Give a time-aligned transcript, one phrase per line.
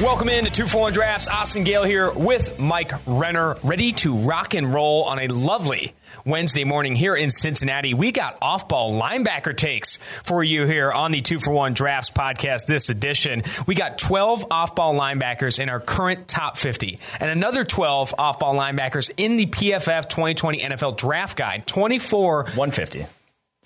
[0.00, 1.26] Welcome in to 2 for 1 Drafts.
[1.26, 5.92] Austin Gayle here with Mike Renner, ready to rock and roll on a lovely
[6.24, 7.94] Wednesday morning here in Cincinnati.
[7.94, 12.10] We got off ball linebacker takes for you here on the 2 for 1 Drafts
[12.10, 13.42] podcast this edition.
[13.66, 18.38] We got 12 off ball linebackers in our current top 50 and another 12 off
[18.38, 21.66] ball linebackers in the PFF 2020 NFL Draft Guide.
[21.66, 23.04] 24 150.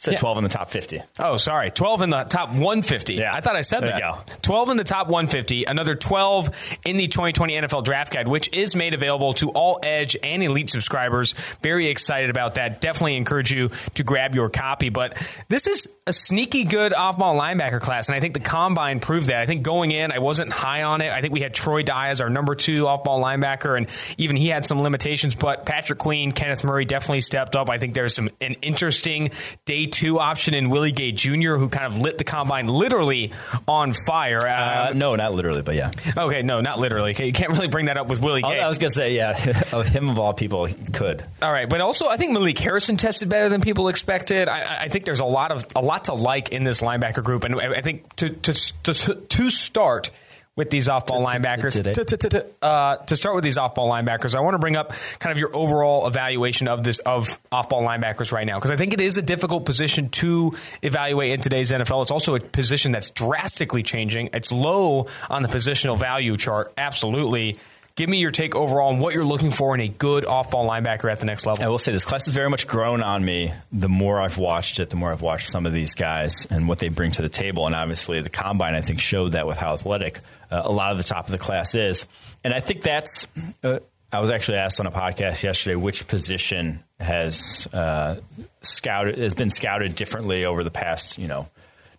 [0.02, 0.18] Said Yeah.
[0.18, 1.00] 12 in the top 50.
[1.20, 1.70] Oh, sorry.
[1.70, 3.14] 12 in the top 150.
[3.14, 3.32] Yeah.
[3.32, 3.98] I thought I said There that.
[3.98, 4.18] you go.
[4.42, 6.50] 12 in the top 150, another 12
[6.84, 10.70] in the 2020 NFL Draft Guide, which is made available to all Edge and Elite
[10.70, 11.34] subscribers.
[11.62, 12.80] Very excited about that.
[12.80, 14.88] Definitely encourage you to grab your copy.
[14.88, 15.16] But
[15.48, 19.28] this is a sneaky good off ball linebacker class, and I think the combine proved
[19.28, 19.36] that.
[19.36, 21.12] I think going in, I wasn't high on it.
[21.12, 23.86] I think we had Troy Dye as our number two off ball linebacker, and
[24.18, 27.70] even he had some limitations, but Patrick Queen, Kenneth Murray definitely stepped up.
[27.70, 29.30] I think there's some an interesting
[29.64, 33.30] day two option in Willie Gay Jr., who kind of lit the combine literally
[33.68, 34.46] on fire.
[34.46, 35.92] Uh, Um, no, not literally, but yeah.
[36.16, 37.14] okay, no, not literally.
[37.18, 38.60] You can't really bring that up with Willie I Gay.
[38.60, 41.24] I was going to say, yeah, of him of all people, could.
[41.40, 44.48] All right, but also I think Malik Harrison tested better than people expected.
[44.48, 47.44] I, I think there's a lot of a lot to like in this linebacker group,
[47.44, 48.52] and I I think to to
[48.92, 50.10] to, to start
[50.54, 51.82] with these off-ball linebackers,
[52.30, 55.38] to- uh, to start with these off-ball linebackers, I want to bring up kind of
[55.38, 59.16] your overall evaluation of this of off-ball linebackers right now because I think it is
[59.16, 62.02] a difficult position to evaluate in today's NFL.
[62.02, 64.28] It's also a position that's drastically changing.
[64.34, 67.58] It's low on the positional value chart, absolutely.
[67.94, 71.12] Give me your take overall on what you're looking for in a good off-ball linebacker
[71.12, 71.62] at the next level.
[71.62, 74.80] I will say this class has very much grown on me the more I've watched
[74.80, 77.28] it, the more I've watched some of these guys and what they bring to the
[77.28, 77.66] table.
[77.66, 80.20] And obviously, the combine, I think, showed that with how athletic
[80.52, 82.06] uh, a lot of the top of the class is.
[82.44, 83.26] And I think that's.
[83.64, 83.80] Uh,
[84.14, 88.16] I was actually asked on a podcast yesterday which position has uh,
[88.60, 91.48] scouted has been scouted differently over the past, you know,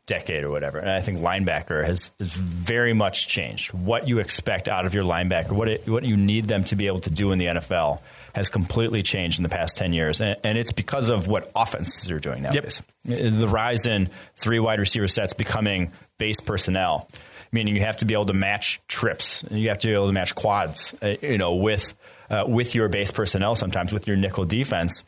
[0.06, 0.78] decade or whatever.
[0.78, 3.74] And I think linebacker has, has very much changed.
[3.74, 6.86] What you expect out of your linebacker, what it, what you need them to be
[6.88, 8.00] able to do in the NFL,
[8.36, 12.12] has completely changed in the past ten years, and, and it's because of what offenses
[12.12, 12.82] are doing nowadays.
[13.06, 17.10] The rise in three wide receiver sets becoming base personnel,
[17.54, 20.14] meaning you have to be able to match trips, you have to be able to
[20.14, 21.94] match quads, uh, you know, with
[22.30, 23.56] uh, with your base personnel.
[23.56, 25.04] Sometimes with your nickel defense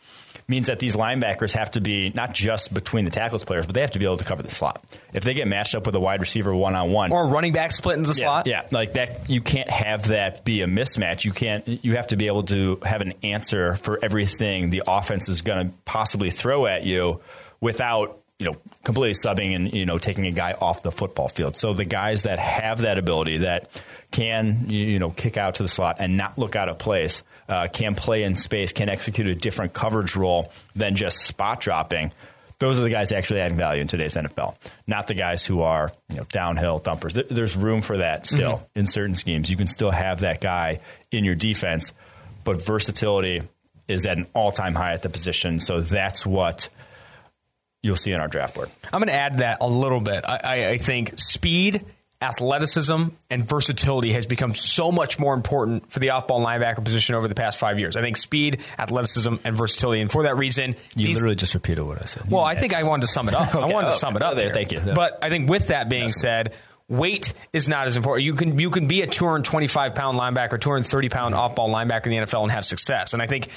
[0.47, 3.81] means that these linebackers have to be not just between the tackles players, but they
[3.81, 4.83] have to be able to cover the slot.
[5.11, 7.71] If they get matched up with a wide receiver one on one, or running back
[7.71, 8.47] split into the yeah, slot.
[8.47, 9.29] yeah, like that.
[9.29, 11.25] You can't have that be a mismatch.
[11.25, 11.67] You can't.
[11.83, 15.67] You have to be able to have an answer for everything the offense is going
[15.67, 17.21] to possibly throw at you
[17.59, 21.55] without you know completely subbing and you know taking a guy off the football field.
[21.55, 23.69] So the guys that have that ability that
[24.11, 27.67] can you know kick out to the slot and not look out of place, uh,
[27.71, 32.11] can play in space, can execute a different coverage role than just spot dropping
[32.57, 34.55] those are the guys actually adding value in today's NFL,
[34.87, 37.13] not the guys who are you know downhill thumpers.
[37.13, 39.49] There- There's room for that still in certain schemes.
[39.49, 40.79] You can still have that guy
[41.11, 41.91] in your defense,
[42.45, 43.41] but versatility
[43.89, 45.59] is at an all-time high at the position.
[45.59, 46.69] So that's what
[47.85, 48.69] you'll see on our draft board.
[48.91, 50.25] I'm going to add that a little bit.
[50.27, 51.85] I, I, I think speed,
[52.19, 57.27] athleticism, and versatility has become so much more important for the off-ball linebacker position over
[57.27, 57.95] the past five years.
[57.95, 61.83] I think speed, athleticism, and versatility, and for that reason, You these- literally just repeated
[61.83, 62.29] what I said.
[62.29, 63.53] Well, I think I wanted to sum it up.
[63.55, 63.73] I Okay.
[63.73, 64.79] wanted to sum it up oh, there, thank you.
[64.79, 66.53] But I think with that being said,
[66.87, 68.25] weight is not as important.
[68.25, 72.11] You can you can be a 225 pound linebacker, 230 pound off ball linebacker in
[72.11, 73.13] the NFL and have success.
[73.13, 73.49] And I think.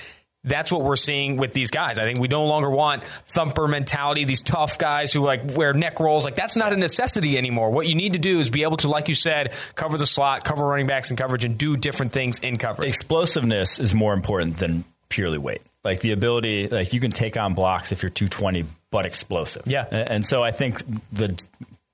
[0.44, 1.98] That's what we're seeing with these guys.
[1.98, 5.98] I think we no longer want thumper mentality, these tough guys who like wear neck
[6.00, 6.24] rolls.
[6.24, 7.70] Like that's not a necessity anymore.
[7.70, 10.44] What you need to do is be able to, like you said, cover the slot,
[10.44, 12.88] cover running backs in coverage, and do different things in coverage.
[12.88, 15.62] explosiveness is more important than purely weight.
[15.84, 19.62] Like the ability, like you can take on blocks if you're 220, but explosive.
[19.66, 19.86] Yeah.
[19.90, 20.82] And so I think
[21.12, 21.42] the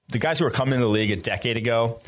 [0.08, 1.98] the guys who were coming into the league a decade ago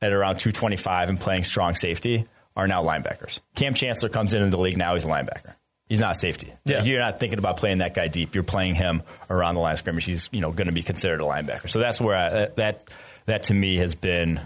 [0.00, 2.26] at around 225 and playing strong safety
[2.56, 3.40] are now linebackers.
[3.54, 5.54] Kam Chancellor comes into the league now; he's a linebacker.
[5.92, 6.50] He's not a safety.
[6.64, 6.78] Yeah.
[6.78, 8.34] Like, you're not thinking about playing that guy deep.
[8.34, 10.06] You're playing him around the line of scrimmage.
[10.06, 11.68] He's you know going to be considered a linebacker.
[11.68, 12.88] So that's where I, that
[13.26, 14.40] that to me has been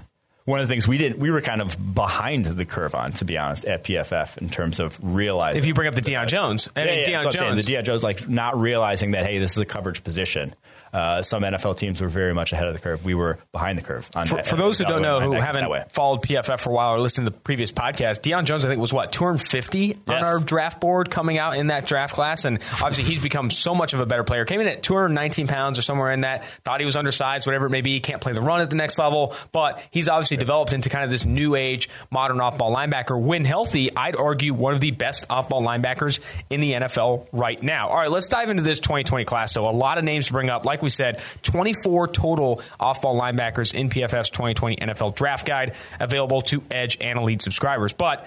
[0.47, 1.19] one of the things we didn't.
[1.19, 4.81] We were kind of behind the curve on, to be honest, at PFF in terms
[4.81, 5.59] of realizing.
[5.59, 7.53] if you bring up the Deion Jones, I yeah, mean, yeah, Deion what saying.
[7.53, 10.55] Jones, the Deion Jones, like not realizing that hey, this is a coverage position.
[10.93, 13.05] Uh, some NFL teams were very much ahead of the curve.
[13.05, 14.09] We were behind the curve.
[14.15, 16.95] On For, that, for those who don't know, who haven't followed PFF for a while
[16.95, 20.39] or listened to the previous podcast, Deion Jones, I think, was what, 250 on our
[20.39, 22.47] draft board coming out in that draft class.
[22.47, 24.45] And obviously, he's become so much of a better player.
[24.45, 27.71] Came in at 219 pounds or somewhere in that, thought he was undersized, whatever it
[27.71, 30.89] may be, can't play the run at the next level, but he's obviously developed into
[30.89, 33.21] kind of this new age modern off ball linebacker.
[33.21, 37.63] When healthy, I'd argue one of the best off ball linebackers in the NFL right
[37.63, 37.89] now.
[37.89, 39.53] All right, let's dive into this 2020 class.
[39.53, 40.65] So, a lot of names to bring up.
[40.65, 46.43] Like we said, 24 total off ball linebackers in PFF's 2020 NFL Draft Guide available
[46.43, 47.93] to Edge and Elite subscribers.
[47.93, 48.27] But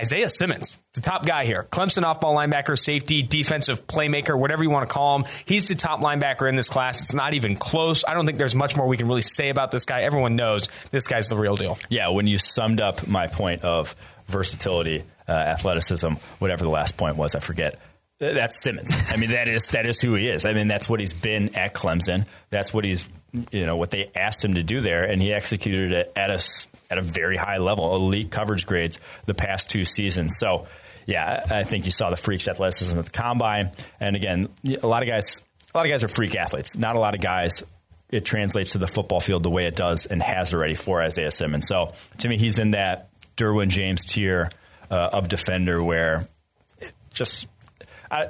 [0.00, 1.66] Isaiah Simmons, the top guy here.
[1.70, 5.24] Clemson off ball linebacker, safety, defensive playmaker, whatever you want to call him.
[5.44, 7.02] He's the top linebacker in this class.
[7.02, 8.02] It's not even close.
[8.06, 10.02] I don't think there's much more we can really say about this guy.
[10.02, 11.78] Everyone knows this guy's the real deal.
[11.90, 13.94] Yeah, when you summed up my point of
[14.28, 17.78] versatility, uh, athleticism, whatever the last point was, I forget.
[18.18, 18.92] That's Simmons.
[19.08, 20.44] I mean, that is that is who he is.
[20.44, 22.26] I mean, that's what he's been at Clemson.
[22.50, 23.08] That's what he's
[23.50, 26.38] you know what they asked him to do there, and he executed it at a
[26.92, 30.38] at a very high level, elite coverage grades the past two seasons.
[30.38, 30.66] So,
[31.06, 34.48] yeah, I think you saw the freak athleticism at the combine, and again,
[34.82, 35.42] a lot of guys,
[35.74, 36.76] a lot of guys are freak athletes.
[36.76, 37.64] Not a lot of guys.
[38.10, 41.30] It translates to the football field the way it does, and has already for Isaiah
[41.30, 41.66] Simmons.
[41.66, 44.50] So, to me, he's in that Derwin James tier
[44.90, 46.28] uh, of defender where
[47.12, 47.48] just
[48.10, 48.26] I,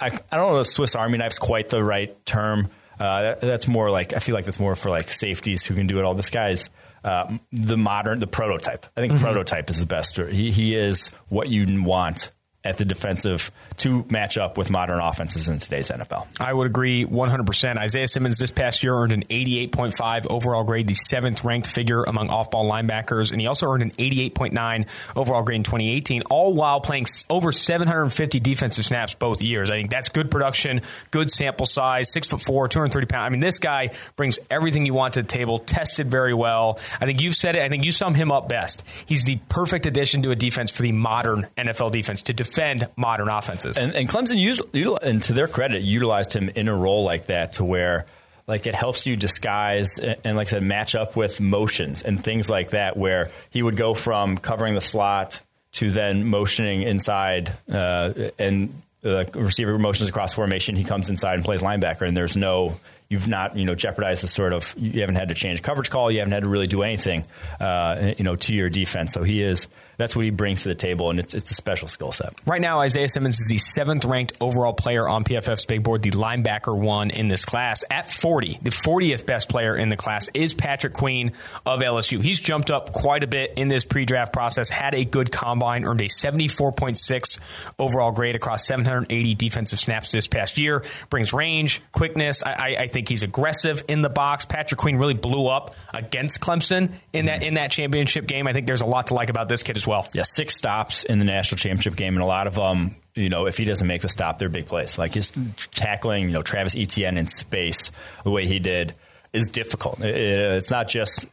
[0.00, 2.70] I, I don't know if Swiss Army knife's quite the right term.
[2.98, 5.88] Uh, that, that's more like I feel like that's more for like safeties who can
[5.88, 6.14] do it all.
[6.14, 6.70] This guy's
[7.04, 8.86] uh, the modern, the prototype.
[8.96, 9.22] I think mm-hmm.
[9.22, 10.16] prototype is the best.
[10.16, 12.32] He he is what you want
[12.64, 16.26] at the defensive to match up with modern offenses in today's NFL.
[16.40, 17.76] I would agree 100%.
[17.76, 22.30] Isaiah Simmons this past year earned an 88.5 overall grade, the seventh ranked figure among
[22.30, 26.80] off ball linebackers, and he also earned an 88.9 overall grade in 2018, all while
[26.80, 29.68] playing over 750 defensive snaps both years.
[29.68, 33.26] I think that's good production, good sample size, six foot four, 230 pounds.
[33.26, 36.78] I mean, this guy brings everything you want to the table, tested very well.
[36.98, 37.62] I think you've said it.
[37.62, 38.84] I think you sum him up best.
[39.04, 42.88] He's the perfect addition to a defense for the modern NFL defense to defend defend
[42.96, 43.76] modern offenses.
[43.76, 44.62] And, and Clemson, used,
[45.02, 48.06] and to their credit, utilized him in a role like that to where
[48.46, 52.50] like it helps you disguise and like I said match up with motions and things
[52.50, 55.40] like that where he would go from covering the slot
[55.72, 61.44] to then motioning inside uh, and the receiver motions across formation he comes inside and
[61.44, 62.76] plays linebacker and there's no
[63.08, 66.10] you've not you know jeopardized the sort of you haven't had to change coverage call
[66.10, 67.24] you haven't had to really do anything
[67.60, 70.74] uh, you know to your defense so he is that's what he brings to the
[70.74, 72.34] table, and it's it's a special skill set.
[72.46, 76.10] Right now, Isaiah Simmons is the seventh ranked overall player on PFF's big board, the
[76.10, 78.60] linebacker one in this class at 40.
[78.62, 81.32] The 40th best player in the class is Patrick Queen
[81.64, 82.22] of LSU.
[82.22, 86.00] He's jumped up quite a bit in this pre-draft process, had a good combine, earned
[86.00, 87.38] a 74.6
[87.78, 90.84] overall grade across 780 defensive snaps this past year.
[91.10, 92.42] Brings range, quickness.
[92.42, 94.46] I, I, I think he's aggressive in the box.
[94.46, 98.46] Patrick Queen really blew up against Clemson in that in that championship game.
[98.46, 100.08] I think there's a lot to like about this kid as well.
[100.14, 103.46] Yeah, six stops in the national championship game, and a lot of them, you know,
[103.46, 104.96] if he doesn't make the stop, they're big plays.
[104.96, 105.32] Like his
[105.74, 107.90] tackling, you know, Travis Etienne in space
[108.22, 108.94] the way he did
[109.34, 110.00] is difficult.
[110.00, 111.26] It's not just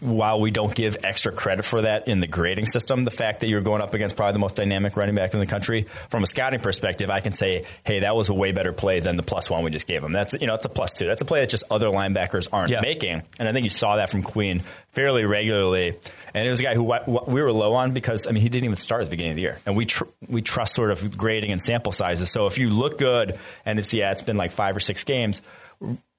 [0.00, 3.48] while we don't give extra credit for that in the grading system, the fact that
[3.48, 6.26] you're going up against probably the most dynamic running back in the country, from a
[6.26, 9.50] scouting perspective, I can say, hey, that was a way better play than the plus
[9.50, 10.12] one we just gave him.
[10.12, 11.06] That's you know, it's a plus two.
[11.06, 12.80] That's a play that just other linebackers aren't yeah.
[12.80, 14.62] making, and I think you saw that from Queen
[14.92, 15.96] fairly regularly.
[16.34, 18.64] And it was a guy who we were low on because I mean he didn't
[18.64, 21.16] even start at the beginning of the year, and we tr- we trust sort of
[21.16, 22.30] grading and sample sizes.
[22.30, 25.42] So if you look good, and it's yeah, it's been like five or six games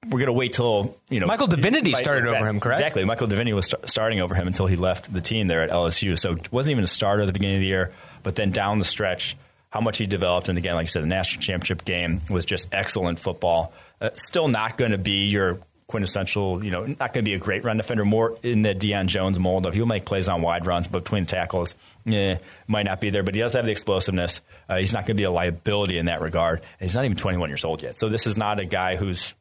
[0.06, 2.80] we're going to wait till you know Michael Divinity started over him, correct?
[2.80, 3.04] Exactly.
[3.04, 6.18] Michael Divinity was st- starting over him until he left the team there at LSU.
[6.18, 7.92] So wasn't even a starter at the beginning of the year,
[8.22, 9.36] but then down the stretch,
[9.68, 12.68] how much he developed, and again, like I said, the national championship game was just
[12.72, 13.72] excellent football.
[14.00, 17.38] Uh, still not going to be your quintessential, you know, not going to be a
[17.38, 18.04] great run defender.
[18.04, 21.26] More in the Deion Jones mold of he'll make plays on wide runs, but between
[21.26, 21.74] tackles,
[22.06, 22.36] eh,
[22.68, 23.22] might not be there.
[23.22, 24.40] But he does have the explosiveness.
[24.68, 26.60] Uh, he's not going to be a liability in that regard.
[26.60, 27.98] And he's not even 21 years old yet.
[27.98, 29.34] So this is not a guy who's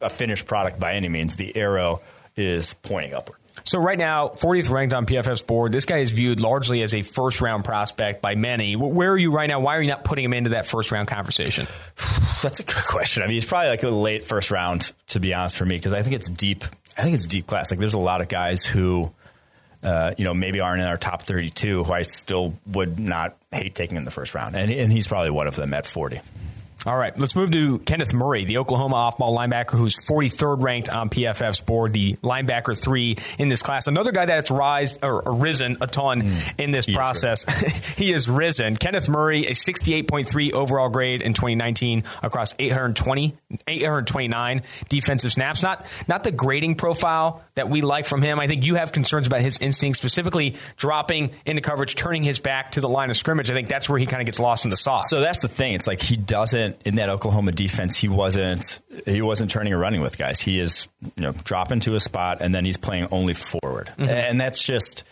[0.00, 1.36] a finished product by any means.
[1.36, 2.00] The arrow
[2.36, 3.40] is pointing upward.
[3.64, 5.72] So right now, 40th ranked on PFF's board.
[5.72, 8.76] This guy is viewed largely as a first round prospect by many.
[8.76, 9.60] Where are you right now?
[9.60, 11.66] Why are you not putting him into that first round conversation?
[12.42, 13.22] That's a good question.
[13.22, 15.92] I mean, he's probably like a late first round, to be honest, for me, because
[15.92, 16.64] I think it's deep.
[16.96, 17.70] I think it's deep class.
[17.70, 19.12] Like, there's a lot of guys who,
[19.82, 23.74] uh, you know, maybe aren't in our top 32 who I still would not hate
[23.74, 26.20] taking in the first round, and, and he's probably one of them at 40.
[26.86, 31.10] All right, let's move to Kenneth Murray, the Oklahoma off-ball linebacker who's 43rd ranked on
[31.10, 33.86] PFF's board, the linebacker three in this class.
[33.86, 37.44] Another guy that's rise or, or risen a ton mm, in this he process.
[37.46, 38.76] Is he is risen.
[38.76, 43.34] Kenneth Murray, a 68.3 overall grade in 2019 across 820,
[43.68, 45.62] 829 defensive snaps.
[45.62, 48.40] Not not the grading profile that we like from him.
[48.40, 52.72] I think you have concerns about his instinct, specifically dropping into coverage, turning his back
[52.72, 53.50] to the line of scrimmage.
[53.50, 55.10] I think that's where he kind of gets lost in the sauce.
[55.10, 55.74] So that's the thing.
[55.74, 57.96] It's like he doesn't wasn't in that Oklahoma defense.
[57.96, 60.40] He wasn't he wasn't turning or running with guys.
[60.40, 64.08] He is you know dropping to a spot and then he's playing only forward, mm-hmm.
[64.08, 65.04] and that's just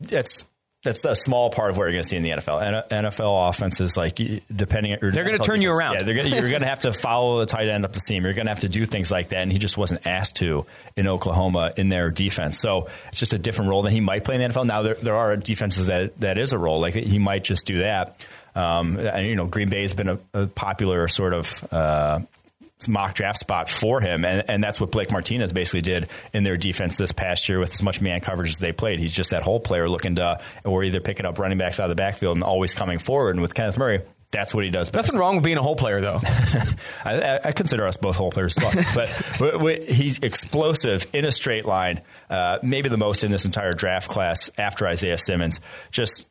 [0.00, 0.44] that's
[0.84, 2.88] that's a small part of what you're going to see in the NFL.
[2.88, 4.20] NFL offenses, like
[4.54, 5.94] depending, they're going to turn you around.
[5.94, 8.22] Yeah, gonna, you're going to have to follow the tight end up the seam.
[8.22, 10.64] You're going to have to do things like that, and he just wasn't asked to
[10.96, 12.60] in Oklahoma in their defense.
[12.60, 14.66] So it's just a different role than he might play in the NFL.
[14.66, 17.78] Now there, there are defenses that that is a role like he might just do
[17.78, 18.24] that.
[18.56, 22.20] Um, and you know, Green Bay has been a, a popular sort of uh,
[22.88, 26.56] mock draft spot for him, and, and that's what Blake Martinez basically did in their
[26.56, 28.98] defense this past year with as much man coverage as they played.
[28.98, 31.90] He's just that whole player looking to, or either picking up running backs out of
[31.90, 33.36] the backfield and always coming forward.
[33.36, 34.90] And with Kenneth Murray, that's what he does.
[34.90, 35.06] Best.
[35.06, 36.20] Nothing wrong with being a whole player, though.
[37.04, 38.56] I, I, consider us both whole players,
[38.94, 42.00] but he's explosive in a straight line.
[42.28, 45.60] Uh, maybe the most in this entire draft class after Isaiah Simmons.
[45.90, 46.26] Just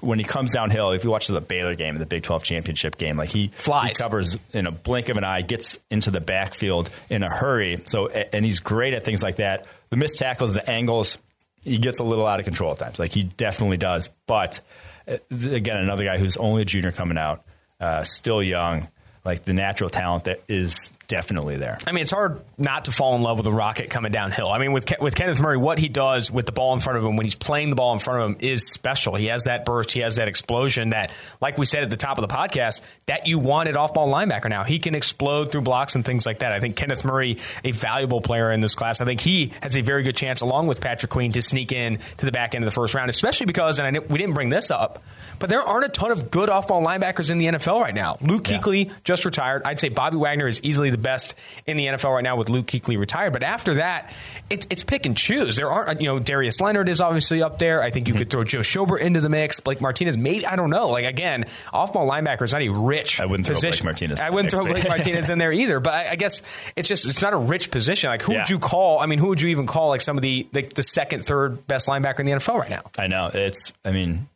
[0.00, 3.16] when he comes downhill, if you watch the Baylor game, the Big 12 championship game,
[3.16, 6.90] like he flies, he covers in a blink of an eye, gets into the backfield
[7.10, 7.80] in a hurry.
[7.86, 9.66] So, and he's great at things like that.
[9.90, 11.18] The missed tackles, the angles,
[11.62, 12.98] he gets a little out of control at times.
[12.98, 14.10] Like he definitely does.
[14.26, 14.60] But
[15.06, 17.44] uh, again, another guy who's only a junior coming out,
[17.80, 18.88] uh, still young,
[19.24, 21.78] like the natural talent that is definitely there.
[21.86, 24.48] I mean, it's hard not to fall in love with a rocket coming downhill.
[24.48, 27.04] I mean, with with Kenneth Murray, what he does with the ball in front of
[27.04, 29.14] him when he's playing the ball in front of him is special.
[29.14, 31.10] He has that burst, he has that explosion that,
[31.40, 34.50] like we said at the top of the podcast, that you wanted off ball linebacker
[34.50, 34.64] now.
[34.64, 36.52] He can explode through blocks and things like that.
[36.52, 39.00] I think Kenneth Murray, a valuable player in this class.
[39.00, 41.98] I think he has a very good chance, along with Patrick Queen, to sneak in
[42.18, 44.50] to the back end of the first round, especially because, and I, we didn't bring
[44.50, 45.02] this up,
[45.38, 48.18] but there aren't a ton of good off ball linebackers in the NFL right now.
[48.20, 48.92] Luke Kuechly yeah.
[49.04, 49.62] just retired.
[49.64, 51.34] I'd say Bobby Wagner is easily the best
[51.66, 53.32] in the NFL right now with Luke Kuechly retired.
[53.32, 54.14] But after that,
[54.50, 55.56] it's, it's pick and choose.
[55.56, 57.82] There aren't, you know, Darius Leonard is obviously up there.
[57.82, 58.20] I think you mm-hmm.
[58.20, 59.60] could throw Joe Schobert into the mix.
[59.60, 60.88] Blake Martinez, maybe, I don't know.
[60.88, 63.72] Like, again, off ball linebacker is not a rich I wouldn't position.
[63.72, 64.20] throw Blake Martinez.
[64.20, 65.80] I wouldn't throw Blake Martinez in there either.
[65.80, 66.42] But I, I, guess
[66.76, 68.10] it's just, it's not a rich position.
[68.10, 68.40] Like, who yeah.
[68.40, 69.00] would you call?
[69.00, 71.66] I mean, who would you even call like some of the, like, the second, third
[71.66, 72.82] best linebacker in the NFL right now?
[72.98, 73.30] I know.
[73.32, 74.28] It's, I mean,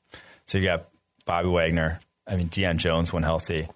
[0.47, 0.89] so you got
[1.25, 2.01] Bobby Wagner.
[2.27, 3.69] I mean, Deion Jones when healthy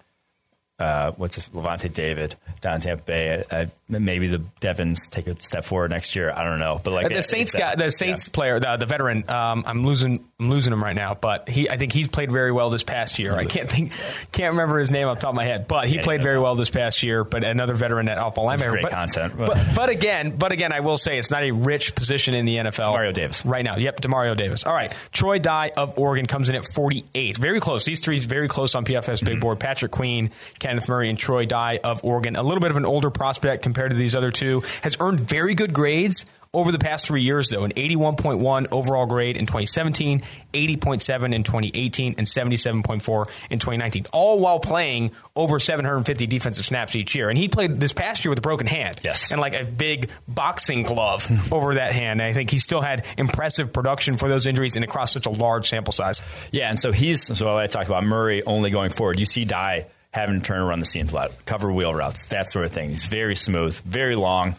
[0.79, 3.43] uh, what's this, Lavonte David down in Tampa Bay.
[3.49, 6.31] I, I, maybe the Devons take a step forward next year.
[6.31, 8.31] I don't know, but like the Saints guy, the Saints yeah.
[8.31, 9.27] player, the, the veteran.
[9.29, 12.51] Um, I'm losing, I'm losing him right now, but he, I think he's played very
[12.51, 13.33] well this past year.
[13.33, 13.93] I can't think,
[14.31, 16.39] can't remember his name off the top of my head, but he yeah, played very
[16.39, 17.23] well this past year.
[17.23, 18.69] But another veteran at off linebacker.
[18.69, 19.57] Great but, content, but.
[19.75, 22.91] but, again, but again, I will say it's not a rich position in the NFL.
[22.91, 23.77] Mario Davis right now.
[23.77, 24.63] Yep, Demario Davis.
[24.63, 27.83] All right, Troy Dye of Oregon comes in at 48, very close.
[27.83, 29.39] These three very close on big mm-hmm.
[29.39, 29.59] board.
[29.59, 30.31] Patrick Queen,
[30.67, 32.35] Kenneth Murray, and Troy Dye of Oregon.
[32.35, 34.61] A little bit of an older prospect compared to these other two.
[34.81, 39.37] Has earned very good grades over the past three years, though, an 81.1 overall grade
[39.37, 46.65] in 2017, 80.7 in 2018, and 77.4 in 2019, all while playing over 750 defensive
[46.65, 47.29] snaps each year.
[47.29, 48.99] And he played this past year with a broken hand.
[49.05, 49.31] Yes.
[49.31, 52.19] And like a big boxing glove over that hand.
[52.19, 55.31] And I think he still had impressive production for those injuries and across such a
[55.31, 56.21] large sample size.
[56.51, 59.17] Yeah, and so he's, so I talked about Murray only going forward.
[59.17, 62.65] You see Dye having to turn around the seam flat, cover wheel routes, that sort
[62.65, 62.89] of thing.
[62.89, 64.55] He's very smooth, very long,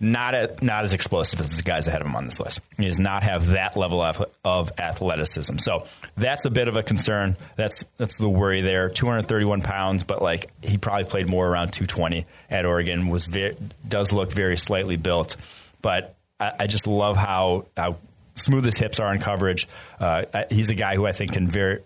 [0.00, 2.60] not a, not as explosive as the guys ahead of him on this list.
[2.78, 5.58] He does not have that level of, of athleticism.
[5.58, 7.36] So that's a bit of a concern.
[7.56, 8.88] That's that's the worry there.
[8.88, 13.08] 231 pounds, but like he probably played more around 220 at Oregon.
[13.08, 15.36] Was very, does look very slightly built,
[15.82, 17.96] but I, I just love how how
[18.34, 19.68] smooth his hips are in coverage.
[20.00, 21.80] Uh, he's a guy who I think can very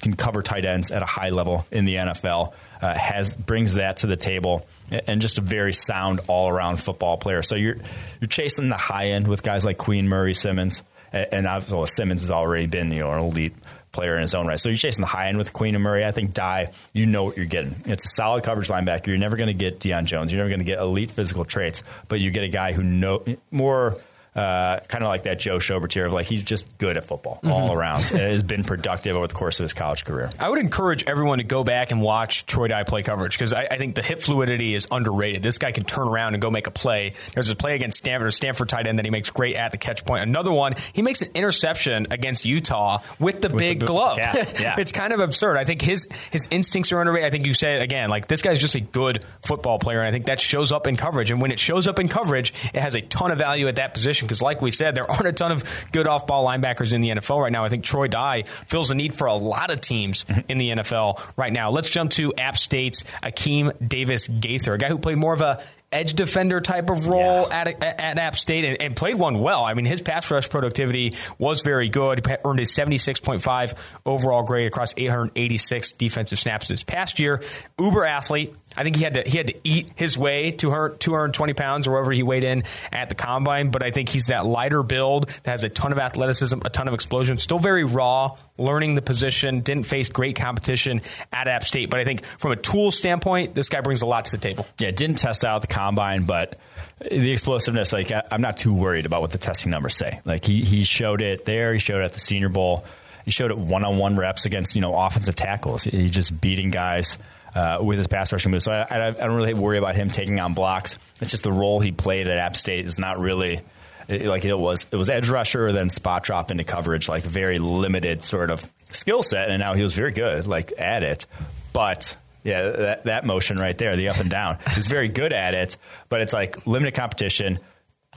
[0.00, 2.52] can cover tight ends at a high level in the NFL.
[2.80, 4.66] Uh, has brings that to the table,
[5.06, 7.42] and just a very sound all around football player.
[7.42, 7.76] So you're
[8.20, 10.82] you're chasing the high end with guys like Queen, Murray, Simmons,
[11.12, 13.54] and, and well, Simmons has already been you know an elite
[13.92, 14.58] player in his own right.
[14.58, 16.04] So you're chasing the high end with Queen and Murray.
[16.04, 17.74] I think Dye, you know what you're getting.
[17.86, 19.08] It's a solid coverage linebacker.
[19.08, 20.32] You're never going to get Deion Jones.
[20.32, 23.24] You're never going to get elite physical traits, but you get a guy who know
[23.50, 23.98] more
[24.34, 27.36] uh, kind of like that Joe Schobert here of like he's just good at football
[27.36, 27.50] mm-hmm.
[27.50, 30.30] all around and has been productive over the course of his college career.
[30.38, 33.66] I would encourage everyone to go back and watch Troy Dye play coverage because I,
[33.70, 35.42] I, think the hip fluidity is underrated.
[35.42, 37.14] This guy can turn around and go make a play.
[37.34, 39.78] There's a play against Stanford or Stanford tight end that he makes great at the
[39.78, 40.22] catch point.
[40.22, 44.18] Another one, he makes an interception against Utah with the with big the, glove.
[44.18, 44.74] Yeah, yeah.
[44.78, 45.56] it's kind of absurd.
[45.56, 47.26] I think his his instincts are underrated.
[47.26, 50.12] I think you said again, like this guy's just a good football player, and I
[50.12, 51.30] think that shows up in coverage.
[51.32, 53.92] And when it shows up in coverage, it has a ton of value at that
[53.92, 57.00] position because, like we said, there aren't a ton of good off ball linebackers in
[57.00, 57.64] the NFL right now.
[57.64, 60.40] I think Troy Dye fills a need for a lot of teams mm-hmm.
[60.48, 61.70] in the NFL right now.
[61.70, 65.62] Let's jump to App State's Akeem Davis Gaither, a guy who played more of a
[65.92, 67.60] edge defender type of role yeah.
[67.60, 69.64] at, at App State and, and, played one well.
[69.64, 72.24] I mean, his pass rush productivity was very good.
[72.24, 73.74] He earned a 76.5
[74.06, 77.42] overall grade across 886 defensive snaps this past year.
[77.78, 80.90] Uber athlete, I think he had to he had to eat his way to her
[80.90, 82.62] 220 pounds or wherever he weighed in
[82.92, 83.70] at the combine.
[83.70, 86.86] But I think he's that lighter build that has a ton of athleticism, a ton
[86.86, 87.36] of explosion.
[87.38, 89.60] Still very raw, learning the position.
[89.60, 93.68] Didn't face great competition at App State, but I think from a tool standpoint, this
[93.68, 94.66] guy brings a lot to the table.
[94.78, 96.56] Yeah, didn't test out the combine, but
[97.00, 100.20] the explosiveness, like I'm not too worried about what the testing numbers say.
[100.24, 101.72] Like he he showed it there.
[101.72, 102.84] He showed it at the Senior Bowl.
[103.24, 105.82] He showed it one on one reps against you know offensive tackles.
[105.82, 107.18] He's just beating guys
[107.54, 108.64] uh, with his pass rushing moves.
[108.64, 110.98] So I, I, I, don't really worry about him taking on blocks.
[111.20, 113.60] It's just the role he played at App State is not really
[114.08, 114.86] like it was.
[114.90, 119.22] It was edge rusher, then spot drop into coverage, like very limited sort of skill
[119.22, 119.50] set.
[119.50, 121.26] And now he was very good, like at it,
[121.72, 122.16] but.
[122.42, 125.76] Yeah, that, that motion right there, the up and down, he's very good at it,
[126.08, 127.58] but it's like limited competition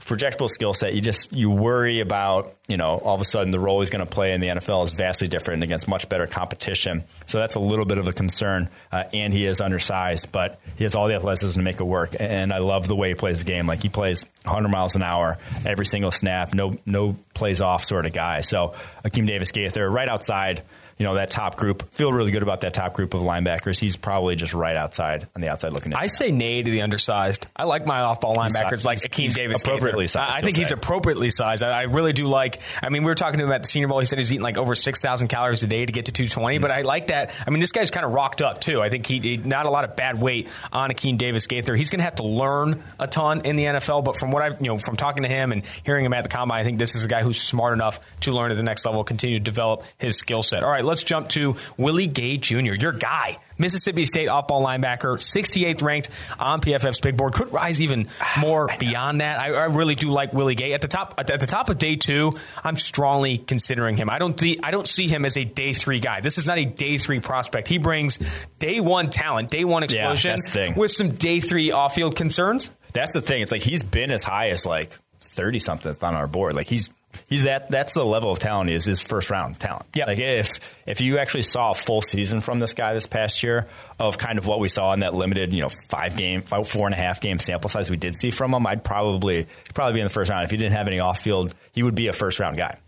[0.00, 3.60] projectable skill set, you just you worry about you know all of a sudden the
[3.60, 7.04] role he's going to play in the NFL is vastly different against much better competition.
[7.26, 8.68] So that's a little bit of a concern.
[8.90, 12.16] Uh, and he is undersized, but he has all the athleticism to make it work.
[12.18, 13.66] And I love the way he plays the game.
[13.66, 18.04] Like he plays 100 miles an hour every single snap, no no plays off sort
[18.04, 18.40] of guy.
[18.40, 18.74] So
[19.04, 20.62] Akeem Davis Gaither right outside
[20.98, 21.90] you know that top group.
[21.92, 23.78] Feel really good about that top group of linebackers.
[23.78, 25.92] He's probably just right outside on the outside looking.
[25.92, 25.98] in.
[25.98, 27.46] I say nay to the undersized.
[27.56, 29.62] I like my off-ball linebackers he's, like Akeem Davis.
[29.62, 30.32] Appropriately sized.
[30.32, 30.74] I, think he's say.
[30.74, 31.62] appropriately sized.
[31.62, 32.60] I, I, really do like.
[32.82, 33.98] I mean, we were talking to him at the Senior Bowl.
[33.98, 36.28] He said he's eating like over six thousand calories a day to get to two
[36.28, 36.56] twenty.
[36.56, 36.62] Mm-hmm.
[36.62, 37.32] But I like that.
[37.46, 38.80] I mean, this guy's kind of rocked up too.
[38.80, 41.74] I think he, he not a lot of bad weight on Akeem Davis Gaither.
[41.74, 44.04] He's going to have to learn a ton in the NFL.
[44.04, 46.28] But from what I've you know from talking to him and hearing him at the
[46.28, 48.84] combine, I think this is a guy who's smart enough to learn at the next
[48.84, 50.62] level, continue to develop his skill set.
[50.62, 53.38] All right, let's jump to Willie Gay Jr., your guy.
[53.56, 57.34] Mississippi State off-ball linebacker, 68th ranked on PFF's big board.
[57.34, 59.38] Could rise even ah, more beyond that.
[59.38, 61.14] I, I, really do like Willie Gay at the top.
[61.18, 64.10] At the top of day two, I'm strongly considering him.
[64.10, 64.58] I don't see.
[64.62, 66.20] I don't see him as a day three guy.
[66.20, 67.68] This is not a day three prospect.
[67.68, 68.18] He brings
[68.58, 72.70] day one talent, day one explosion, yeah, with some day three off-field concerns.
[72.92, 73.42] That's the thing.
[73.42, 76.54] It's like he's been as high as like 30 something on our board.
[76.54, 76.90] Like he's
[77.28, 77.70] He's that.
[77.70, 78.70] That's the level of talent.
[78.70, 79.86] Is his first round talent.
[79.94, 80.06] Yeah.
[80.06, 83.68] Like if if you actually saw a full season from this guy this past year
[83.98, 86.86] of kind of what we saw in that limited, you know, five game, five, four
[86.86, 90.00] and a half game sample size we did see from him, I'd probably probably be
[90.00, 90.44] in the first round.
[90.44, 92.78] If he didn't have any off field, he would be a first round guy.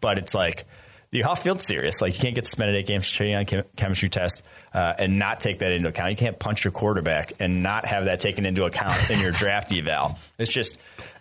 [0.00, 0.64] But it's like
[1.10, 2.00] the off field serious.
[2.00, 4.42] Like you can't get to spend eight games training on chem- chemistry test
[4.74, 6.10] uh, and not take that into account.
[6.10, 9.72] You can't punch your quarterback and not have that taken into account in your draft
[9.72, 10.18] eval.
[10.38, 10.78] It's just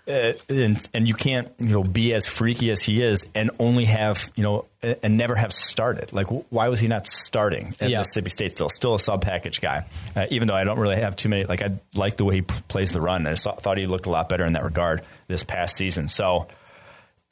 [0.08, 3.86] uh, and, and you can't you know be as freaky as he is and only
[3.86, 6.14] have you know and never have started.
[6.14, 8.00] Like why was he not starting at yeah.
[8.00, 8.70] Mississippi State still?
[8.70, 11.46] Still a sub package guy, uh, even though I don't really have too many.
[11.46, 13.26] Like I like the way he p- plays the run.
[13.26, 16.08] I saw, thought he looked a lot better in that regard this past season.
[16.08, 16.48] So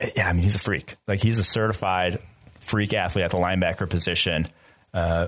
[0.01, 0.95] uh, yeah, I mean he's a freak.
[1.07, 2.19] Like he's a certified
[2.62, 4.47] freak athlete at the linebacker position.
[4.93, 5.27] Uh,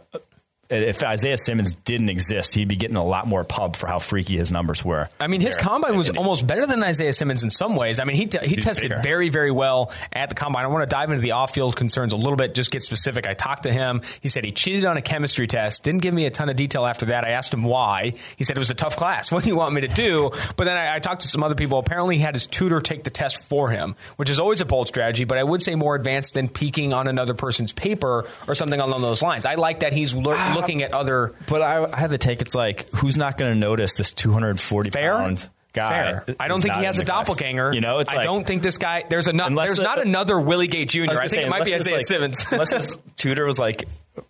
[0.69, 4.37] if Isaiah Simmons didn't exist, he'd be getting a lot more pub for how freaky
[4.37, 5.09] his numbers were.
[5.19, 7.99] I mean, his combine was almost better than Isaiah Simmons in some ways.
[7.99, 9.01] I mean, he, t- he tested bigger.
[9.03, 10.65] very, very well at the combine.
[10.65, 13.27] I want to dive into the off field concerns a little bit, just get specific.
[13.27, 14.01] I talked to him.
[14.21, 15.83] He said he cheated on a chemistry test.
[15.83, 17.23] Didn't give me a ton of detail after that.
[17.25, 18.13] I asked him why.
[18.35, 19.31] He said it was a tough class.
[19.35, 20.31] What do you want me to do?
[20.55, 21.77] But then I, I talked to some other people.
[21.77, 24.87] Apparently, he had his tutor take the test for him, which is always a bold
[24.87, 28.79] strategy, but I would say more advanced than peeking on another person's paper or something
[28.79, 29.45] along those lines.
[29.45, 32.41] I like that he's lo- looking at other but I, I had the take.
[32.41, 35.15] It's like who's not going to notice this 240 Fair?
[35.15, 35.89] pound guy?
[35.89, 36.35] Fair.
[36.39, 37.73] I don't think he has a doppelganger.
[37.73, 39.03] You know, it's I like, don't think this guy.
[39.07, 39.33] There's a.
[39.33, 41.11] There's the, not another Willie Gay Jr.
[41.11, 42.45] I, I think it might be Isaiah like, Simmons.
[42.51, 43.85] unless his tutor was like,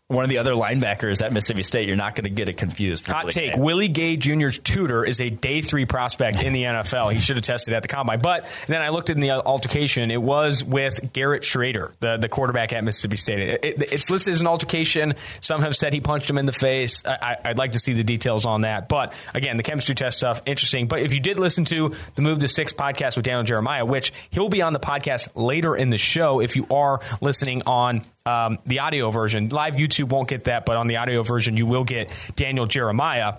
[0.08, 3.08] one of the other linebackers at Mississippi State, you're not going to get it confused.
[3.08, 3.60] Hot take: Gay.
[3.60, 7.12] Willie Gay Jr.'s tutor is a day three prospect in the NFL.
[7.12, 8.20] He should have tested at the combine.
[8.20, 10.12] But then I looked in the altercation.
[10.12, 13.40] It was with Garrett Shrader, the, the quarterback at Mississippi State.
[13.40, 15.16] It, it, it's listed as an altercation.
[15.42, 17.04] Some have said he punched him in the face.
[17.06, 18.88] I, would like to see the details on that.
[18.88, 20.88] But again, the chemistry test stuff interesting.
[20.88, 24.14] But if you did listen to the Move the Sticks podcast with Daniel Jeremiah, which
[24.30, 28.60] he'll be on the podcast later in the show, if you are listening on um,
[28.66, 29.50] the audio version.
[29.50, 33.36] Live YouTube won't get that, but on the audio version, you will get Daniel Jeremiah.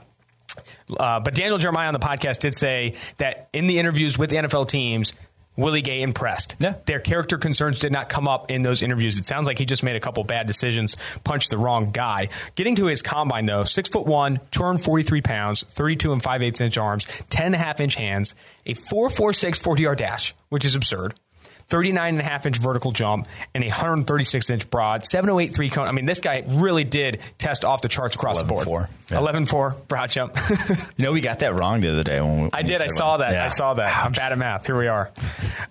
[0.89, 4.37] Uh, but Daniel Jeremiah on the podcast did say that in the interviews with the
[4.37, 5.13] NFL teams,
[5.57, 6.55] Willie Gay impressed.
[6.59, 6.75] Yeah.
[6.87, 9.19] Their character concerns did not come up in those interviews.
[9.19, 12.29] It sounds like he just made a couple bad decisions, punched the wrong guy.
[12.55, 16.79] Getting to his combine though, six foot one, 243 pounds, 32 and 5 8 inch
[16.79, 18.35] arms, 10 and a half inch hands,
[18.67, 21.15] a 4.46 40 yard dash, which is absurd.
[21.69, 25.89] 39 and a half inch vertical jump, and a 136 inch broad, 708 three cone.
[25.89, 28.67] I mean, this guy really did test off the charts across the board.
[28.69, 28.89] 11-4.
[29.11, 29.19] Yeah.
[29.19, 30.37] 11 4 broad jump.
[30.97, 32.21] You know, we got that wrong the other day.
[32.21, 32.83] When we, I when we did.
[32.83, 33.33] I saw that.
[33.33, 33.45] Yeah.
[33.45, 34.05] I saw that.
[34.05, 34.67] I'm bad at math.
[34.67, 35.11] Here we are.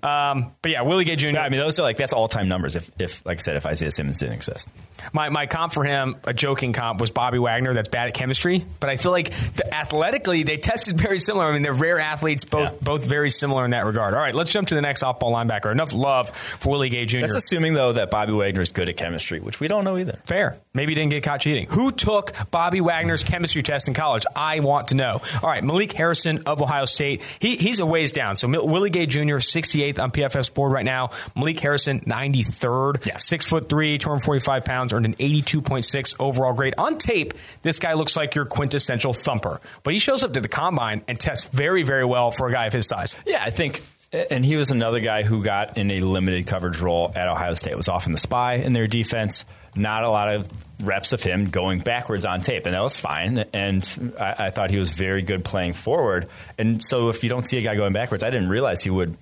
[0.03, 1.29] Um, but yeah, Willie Gay Jr.
[1.29, 2.75] Yeah, I mean, those are like that's all time numbers.
[2.75, 4.67] If, if, like I said, if Isaiah Simmons didn't exist,
[5.13, 7.73] My, my comp for him, a joking comp, was Bobby Wagner.
[7.73, 11.45] That's bad at chemistry, but I feel like the, athletically they tested very similar.
[11.45, 14.13] I mean, they're rare athletes, both both very similar in that regard.
[14.13, 15.75] All right, let's jump to the next softball linebacker.
[15.93, 17.21] Enough love for Willie Gay Jr.
[17.21, 20.19] that's assuming though that Bobby Wagner is good at chemistry, which we don't know either.
[20.25, 20.57] Fair.
[20.73, 21.67] Maybe he didn't get caught cheating.
[21.69, 24.25] Who took Bobby Wagner's chemistry test in college?
[24.35, 25.21] I want to know.
[25.41, 27.23] All right, Malik Harrison of Ohio State.
[27.39, 28.35] He, he's a ways down.
[28.35, 29.37] So Willie Gay Jr.
[29.37, 31.11] 68th on PFF's board right now.
[31.35, 33.05] Malik Harrison 93rd.
[33.05, 33.17] Yeah.
[33.17, 36.73] Six foot three, 245 pounds, earned an 82.6 overall grade.
[36.77, 40.47] On tape, this guy looks like your quintessential thumper, but he shows up to the
[40.47, 43.15] combine and tests very, very well for a guy of his size.
[43.25, 43.81] Yeah, I think,
[44.29, 47.73] and he was another guy who got in a limited coverage role at Ohio State.
[47.73, 49.45] It was often the spy in their defense.
[49.75, 50.47] Not a lot of
[50.81, 53.45] reps of him going backwards on tape, and that was fine.
[53.53, 56.27] And I, I thought he was very good playing forward.
[56.57, 59.17] And so, if you don't see a guy going backwards, I didn't realize he would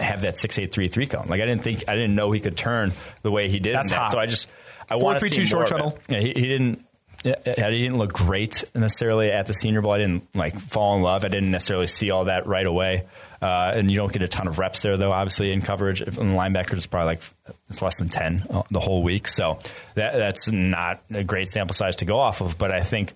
[0.00, 1.26] have that six eight three three cone.
[1.28, 3.74] Like I didn't think, I didn't know he could turn the way he did.
[3.74, 3.98] That's that.
[3.98, 4.10] hot.
[4.12, 4.48] So I just,
[4.88, 5.98] I want to 4.32 see short more of shuttle.
[6.08, 6.84] Yeah, he, he didn't.
[7.24, 9.90] Yeah, he didn't look great necessarily at the Senior Bowl.
[9.90, 11.24] I didn't like fall in love.
[11.24, 13.06] I didn't necessarily see all that right away.
[13.40, 15.12] Uh, and you don't get a ton of reps there, though.
[15.12, 17.22] Obviously, in coverage, in the linebacker, it's probably like
[17.70, 19.28] it's less than ten uh, the whole week.
[19.28, 19.58] So
[19.94, 22.58] that that's not a great sample size to go off of.
[22.58, 23.14] But I think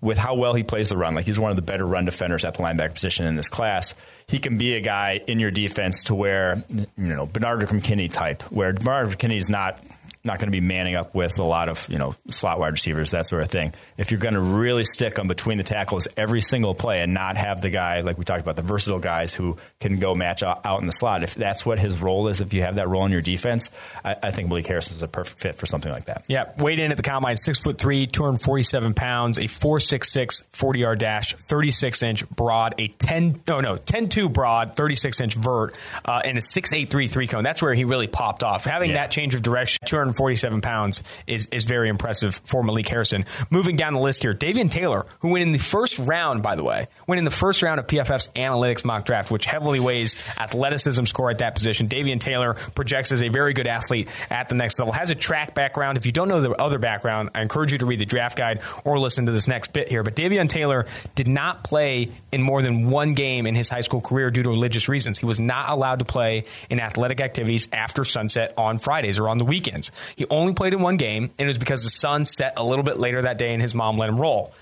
[0.00, 2.44] with how well he plays the run, like he's one of the better run defenders
[2.44, 3.94] at the linebacker position in this class.
[4.26, 8.42] He can be a guy in your defense to where you know Bernard McKinney type,
[8.50, 9.82] where Bernard McKinney is not
[10.28, 13.10] not going to be manning up with a lot of you know slot wide receivers
[13.10, 13.74] that sort of thing.
[13.96, 17.36] If you're going to really stick them between the tackles every single play and not
[17.36, 20.60] have the guy like we talked about the versatile guys who can go match out,
[20.64, 23.04] out in the slot, if that's what his role is, if you have that role
[23.04, 23.70] in your defense,
[24.04, 26.24] I, I think Malik Harris is a perfect fit for something like that.
[26.28, 30.98] Yeah, weighed in at the combine, six foot three, 247 pounds, a 466 40 yard
[30.98, 36.20] dash, 36 inch broad, a 10, no, no, 10 2 broad, 36 inch vert, uh,
[36.24, 37.42] and a 6'8 three cone.
[37.44, 38.64] That's where he really popped off.
[38.64, 38.96] Having Yeah.
[38.96, 39.78] that change of direction,
[40.18, 43.24] 247 pounds, is, is very impressive for Malik Harrison.
[43.50, 46.64] Moving down the list here, Davion Taylor, who went in the first round, by the
[46.64, 51.04] way, went in the first round of PFF's analytics mock draft, which heavily weighs athleticism
[51.04, 51.88] score at that position.
[51.88, 55.54] Davion Taylor projects as a very good athlete at the next level, has a track
[55.54, 55.96] background.
[55.96, 58.60] If you don't know the other background, I encourage you to read the draft guide
[58.84, 60.02] or listen to this next bit here.
[60.02, 64.00] But Davion Taylor did not play in more than one game in his high school
[64.00, 65.18] career due to religious reasons.
[65.18, 69.38] He was not allowed to play in athletic activities after sunset on Fridays or on
[69.38, 69.90] the weekends.
[70.16, 72.84] He only played in one game, and it was because the sun set a little
[72.84, 74.52] bit later that day and his mom let him roll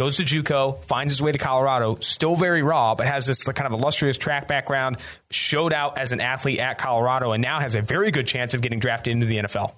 [0.00, 3.66] goes to JUCO, finds his way to Colorado, still very raw, but has this kind
[3.66, 4.96] of illustrious track background,
[5.30, 8.62] showed out as an athlete at Colorado, and now has a very good chance of
[8.62, 9.74] getting drafted into the NFL.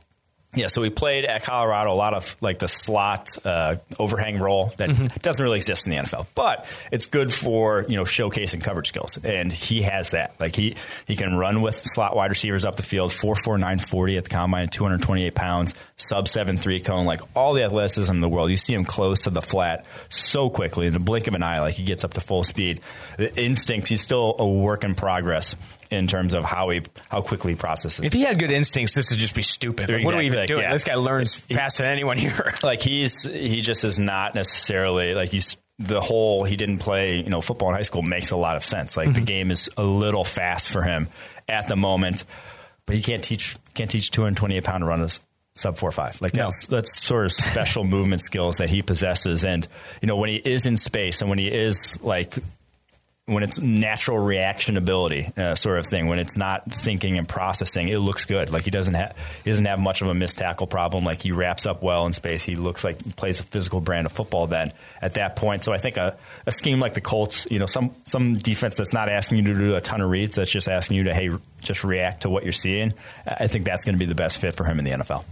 [0.54, 4.74] Yeah, so we played at Colorado a lot of like the slot uh, overhang role
[4.76, 8.88] that doesn't really exist in the NFL, but it's good for you know showcasing coverage
[8.88, 10.34] skills, and he has that.
[10.38, 13.78] Like he he can run with slot wide receivers up the field, four four nine
[13.78, 17.54] forty at the combine, two hundred twenty eight pounds, sub seven three cone, like all
[17.54, 18.50] the athleticism in the world.
[18.50, 21.60] You see him close to the flat so quickly in the blink of an eye,
[21.60, 22.82] like he gets up to full speed.
[23.16, 25.56] The instinct, he's still a work in progress
[25.92, 28.04] in terms of how he how quickly he processes.
[28.04, 29.90] If he had good instincts, this would just be stupid.
[29.90, 30.64] Like, what are we even Exactly, doing?
[30.64, 30.72] yeah.
[30.72, 32.54] This guy learns faster than anyone here.
[32.62, 37.30] like he's he just is not necessarily like he's the whole he didn't play you
[37.30, 39.24] know football in high school makes a lot of sense like the mm-hmm.
[39.24, 41.08] game is a little fast for him
[41.48, 42.24] at the moment
[42.86, 45.20] but he can't teach can't teach 228 pound runners
[45.54, 46.42] sub four five like No.
[46.44, 49.66] that's that's sort of special movement skills that he possesses and
[50.00, 52.38] you know when he is in space and when he is like
[53.32, 56.08] when it's natural reaction ability uh, sort of thing.
[56.08, 58.50] When it's not thinking and processing it looks good.
[58.50, 61.04] Like he doesn't have he doesn't have much of a missed tackle problem.
[61.04, 62.42] Like he wraps up well in space.
[62.44, 65.64] He looks like he plays a physical brand of football then at that point.
[65.64, 66.16] So i think a,
[66.46, 69.58] a scheme like the colts you know some some defense that's not asking you to
[69.58, 71.30] do a ton of reads that's just asking you to hey
[71.62, 72.94] just react to what you're seeing
[73.26, 75.24] i think that's going to be the best fit for him in the nfl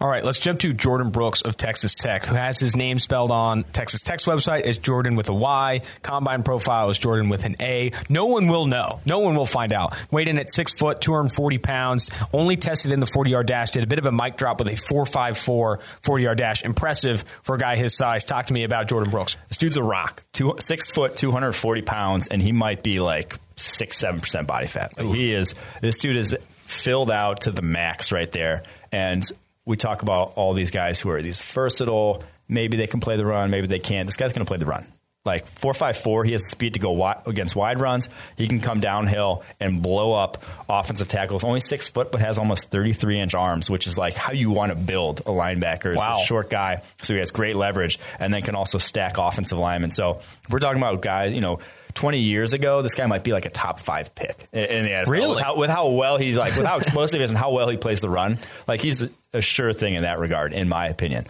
[0.00, 3.30] All right, let's jump to Jordan Brooks of Texas Tech, who has his name spelled
[3.30, 5.82] on Texas Tech's website as Jordan with a Y.
[6.02, 7.92] Combine profile is Jordan with an A.
[8.08, 9.00] No one will know.
[9.06, 9.96] No one will find out.
[10.10, 12.10] Weighed in at six foot, 240 pounds.
[12.32, 13.70] Only tested in the 40 yard dash.
[13.70, 16.64] Did a bit of a mic drop with a 4.54 40 yard dash.
[16.64, 18.24] Impressive for a guy his size.
[18.24, 19.36] Talk to me about Jordan Brooks.
[19.48, 20.24] This dude's a rock.
[20.32, 24.92] Two, six foot, 240 pounds, and he might be like six, seven percent body fat.
[24.98, 25.54] Like he is.
[25.80, 28.64] This dude is filled out to the max right there.
[28.90, 29.22] And
[29.66, 32.22] we talk about all these guys who are these versatile.
[32.48, 33.50] Maybe they can play the run.
[33.50, 34.06] Maybe they can't.
[34.06, 34.86] This guy's going to play the run.
[35.24, 36.24] like four five four.
[36.24, 38.08] He has the speed to go wide, against wide runs.
[38.36, 41.44] He can come downhill and blow up offensive tackles.
[41.44, 44.50] Only six foot, but has almost thirty three inch arms, which is like how you
[44.50, 45.96] want to build a linebacker.
[45.96, 46.20] Wow.
[46.20, 49.90] a short guy, so he has great leverage, and then can also stack offensive linemen.
[49.90, 51.60] So we're talking about guys, you know.
[51.94, 55.06] 20 years ago, this guy might be like a top five pick in the NFL.
[55.06, 55.34] Really?
[55.34, 57.68] With how, with how well he's like, with how explosive he is and how well
[57.68, 58.38] he plays the run.
[58.66, 61.26] Like he's a sure thing in that regard, in my opinion.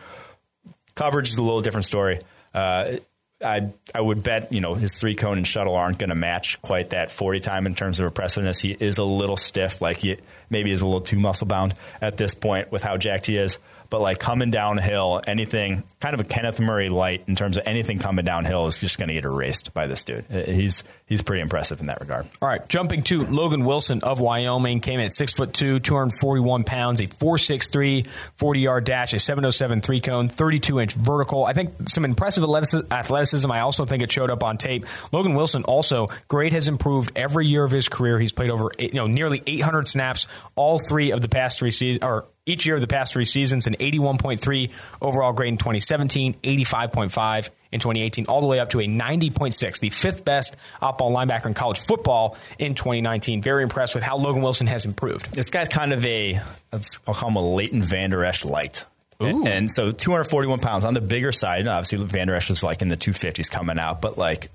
[0.95, 2.19] Coverage is a little different story.
[2.53, 2.97] Uh,
[3.43, 6.61] I I would bet you know his three cone and shuttle aren't going to match
[6.63, 8.61] quite that forty time in terms of impressiveness.
[8.61, 10.17] He is a little stiff, like he
[10.51, 13.59] maybe is a little too muscle bound at this point with how jacked he is.
[13.91, 17.99] But like coming downhill, anything kind of a Kenneth Murray light in terms of anything
[17.99, 20.25] coming downhill is just going to get erased by this dude.
[20.33, 22.27] Uh, He's he's pretty impressive in that regard.
[22.41, 26.65] All right, jumping to Logan Wilson of Wyoming, came in at six foot two, 241
[26.65, 31.45] pounds, a 4.63 40 yard dash, a 707 three cone, 32 inch vertical.
[31.45, 33.51] I think some impressive athleticism.
[33.51, 34.85] I also think it showed up on tape.
[35.13, 38.19] Logan Wilson also grade has improved every year of his career.
[38.19, 42.03] He's played over you know nearly 800 snaps all three of the past three seasons
[42.05, 47.51] or each year of the past three seasons, an 81.3 overall grade in 2017, 85.5
[47.73, 51.55] in 2018, all the way up to a 90.6, the fifth best off-ball linebacker in
[51.55, 53.43] college football in 2019.
[53.43, 55.33] Very impressed with how Logan Wilson has improved.
[55.35, 56.41] This guy's kind of a,
[56.73, 58.85] let's- I'll call him a Leighton Vander Esch light.
[59.23, 59.47] Ooh.
[59.47, 61.67] And so 241 pounds on the bigger side.
[61.67, 64.51] Obviously, Vander Esch was like in the 250s coming out, but like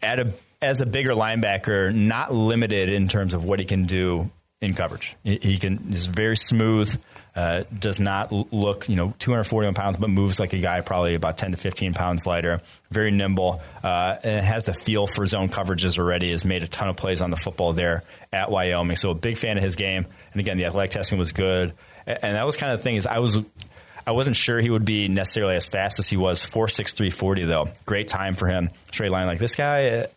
[0.00, 4.30] at a as a bigger linebacker, not limited in terms of what he can do
[4.60, 5.16] in coverage.
[5.22, 6.98] He, can is very smooth.
[7.34, 11.36] Uh, does not look, you know, 241 pounds, but moves like a guy probably about
[11.36, 12.62] 10 to 15 pounds lighter.
[12.90, 16.30] Very nimble, uh, and has the feel for zone coverages already.
[16.30, 18.96] Has made a ton of plays on the football there at Wyoming.
[18.96, 20.06] So a big fan of his game.
[20.32, 21.74] And again, the athletic testing was good,
[22.06, 23.38] and that was kind of the thing is I was.
[24.06, 26.44] I wasn't sure he would be necessarily as fast as he was.
[26.44, 28.68] Four six three forty though, great time for him.
[28.92, 30.08] Straight line like this guy.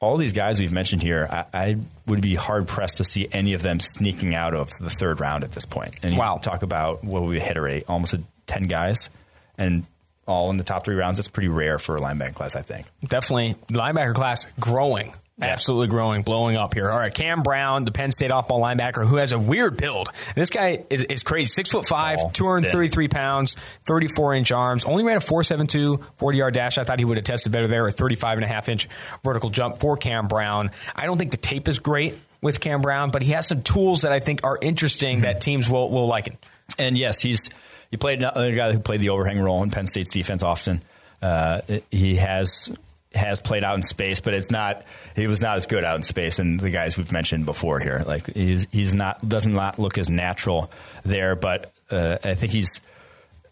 [0.00, 3.54] All these guys we've mentioned here, I, I would be hard pressed to see any
[3.54, 5.96] of them sneaking out of the third round at this point.
[6.02, 6.38] And you Wow.
[6.38, 9.10] talk about what be hit rate, almost a ten guys,
[9.58, 9.84] and
[10.26, 11.18] all in the top three rounds.
[11.18, 12.86] That's pretty rare for a linebacker class, I think.
[13.06, 15.14] Definitely linebacker class growing.
[15.40, 16.88] Absolutely growing, blowing up here.
[16.88, 20.08] All right, Cam Brown, the Penn State off-ball linebacker, who has a weird build.
[20.36, 21.50] This guy is, is crazy.
[21.50, 24.84] Six foot five, Tall, 233 pounds, 34 inch arms.
[24.84, 26.78] Only ran a 4.72 40 yard dash.
[26.78, 27.84] I thought he would have tested better there.
[27.86, 28.88] A 35 and a half inch
[29.24, 30.70] vertical jump for Cam Brown.
[30.94, 34.02] I don't think the tape is great with Cam Brown, but he has some tools
[34.02, 36.38] that I think are interesting that teams will will liken.
[36.78, 37.50] And yes, he's
[37.90, 40.80] he played another guy who played the overhang role in Penn State's defense often.
[41.20, 42.70] Uh, he has
[43.14, 44.84] has played out in space, but it's not.
[45.16, 48.04] He was not as good out in space, and the guys we've mentioned before here,
[48.06, 50.70] like he's he's not does not not look as natural
[51.04, 51.34] there.
[51.36, 52.80] But uh, I think he's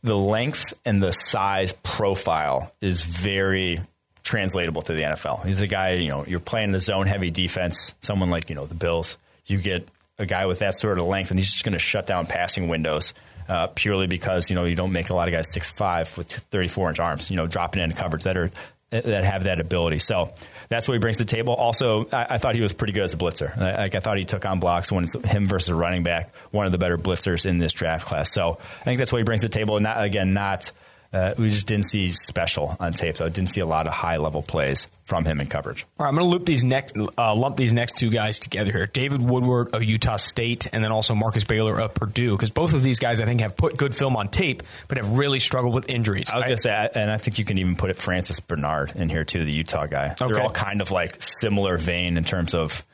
[0.02, 3.80] the length and the size profile is very
[4.24, 5.46] translatable to the NFL.
[5.46, 8.66] He's a guy, you know, you're playing the zone heavy defense, someone like, you know,
[8.66, 11.72] the Bills, you get a guy with that sort of length and he's just going
[11.72, 13.14] to shut down passing windows
[13.48, 16.30] uh, purely because, you know, you don't make a lot of guys six five with
[16.32, 18.50] 34 inch arms, you know, dropping into coverage that are
[18.92, 19.98] that have that ability.
[19.98, 20.32] So
[20.68, 21.54] that's what he brings to the table.
[21.54, 23.56] Also, I, I thought he was pretty good as a blitzer.
[23.56, 26.66] I, like I thought he took on blocks when it's him versus running back, one
[26.66, 28.30] of the better blitzers in this draft class.
[28.30, 29.80] So I think that's what he brings to the table.
[29.80, 30.70] Not again, not
[31.12, 33.16] uh, we just didn't see special on tape.
[33.16, 33.28] though.
[33.28, 35.84] didn't see a lot of high level plays from him in coverage.
[35.98, 38.72] All right, I'm going to loop these next, uh, lump these next two guys together
[38.72, 38.86] here.
[38.86, 42.82] David Woodward of Utah State, and then also Markus Bailey of Purdue, because both of
[42.82, 45.90] these guys I think have put good film on tape, but have really struggled with
[45.90, 46.30] injuries.
[46.32, 48.92] I was going to say, and I think you can even put it Francis Bernard
[48.96, 50.16] in here too, the Utah guy.
[50.18, 50.32] Okay.
[50.32, 52.84] They're all kind of like similar vein in terms of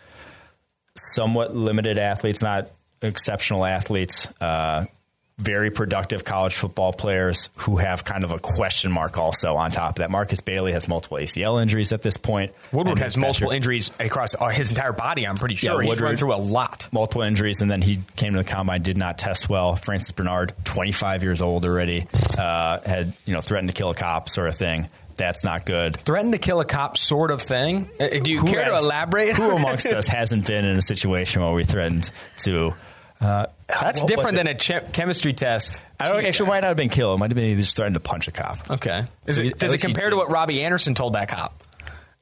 [0.96, 4.26] somewhat limited athletes, not exceptional athletes.
[4.40, 4.86] Uh,
[5.38, 9.90] very productive college football players who have kind of a question mark also on top
[9.90, 10.10] of that.
[10.10, 12.52] Markus Bailey has multiple ACL injuries at this point.
[12.72, 15.26] Woodward has multiple injuries across uh, his entire body.
[15.26, 16.88] I'm pretty sure he's Woodward- run through a lot.
[16.92, 19.76] multiple injuries, and then he came to the combine, did not test well.
[19.76, 24.28] Francis Bernard, 25 years old already, uh, had you know threatened to kill a cop,
[24.28, 24.88] sort of thing.
[25.16, 25.96] That's not good.
[25.96, 27.88] Threatened to kill a cop, sort of thing.
[27.98, 29.34] Uh, Do you Who care to elaborate?
[29.36, 32.08] Who amongst us hasn't been in a situation where we threatened
[32.44, 32.74] to?
[33.20, 35.80] Uh, That's different than a che- chemistry test.
[35.98, 37.16] I don't actually might not have been killed.
[37.16, 38.70] It might have been just threatened to punch a cop.
[38.70, 39.04] Okay.
[39.26, 40.16] Is So it, does it least he compare to did.
[40.16, 41.62] what Robbie Anderson told that cop?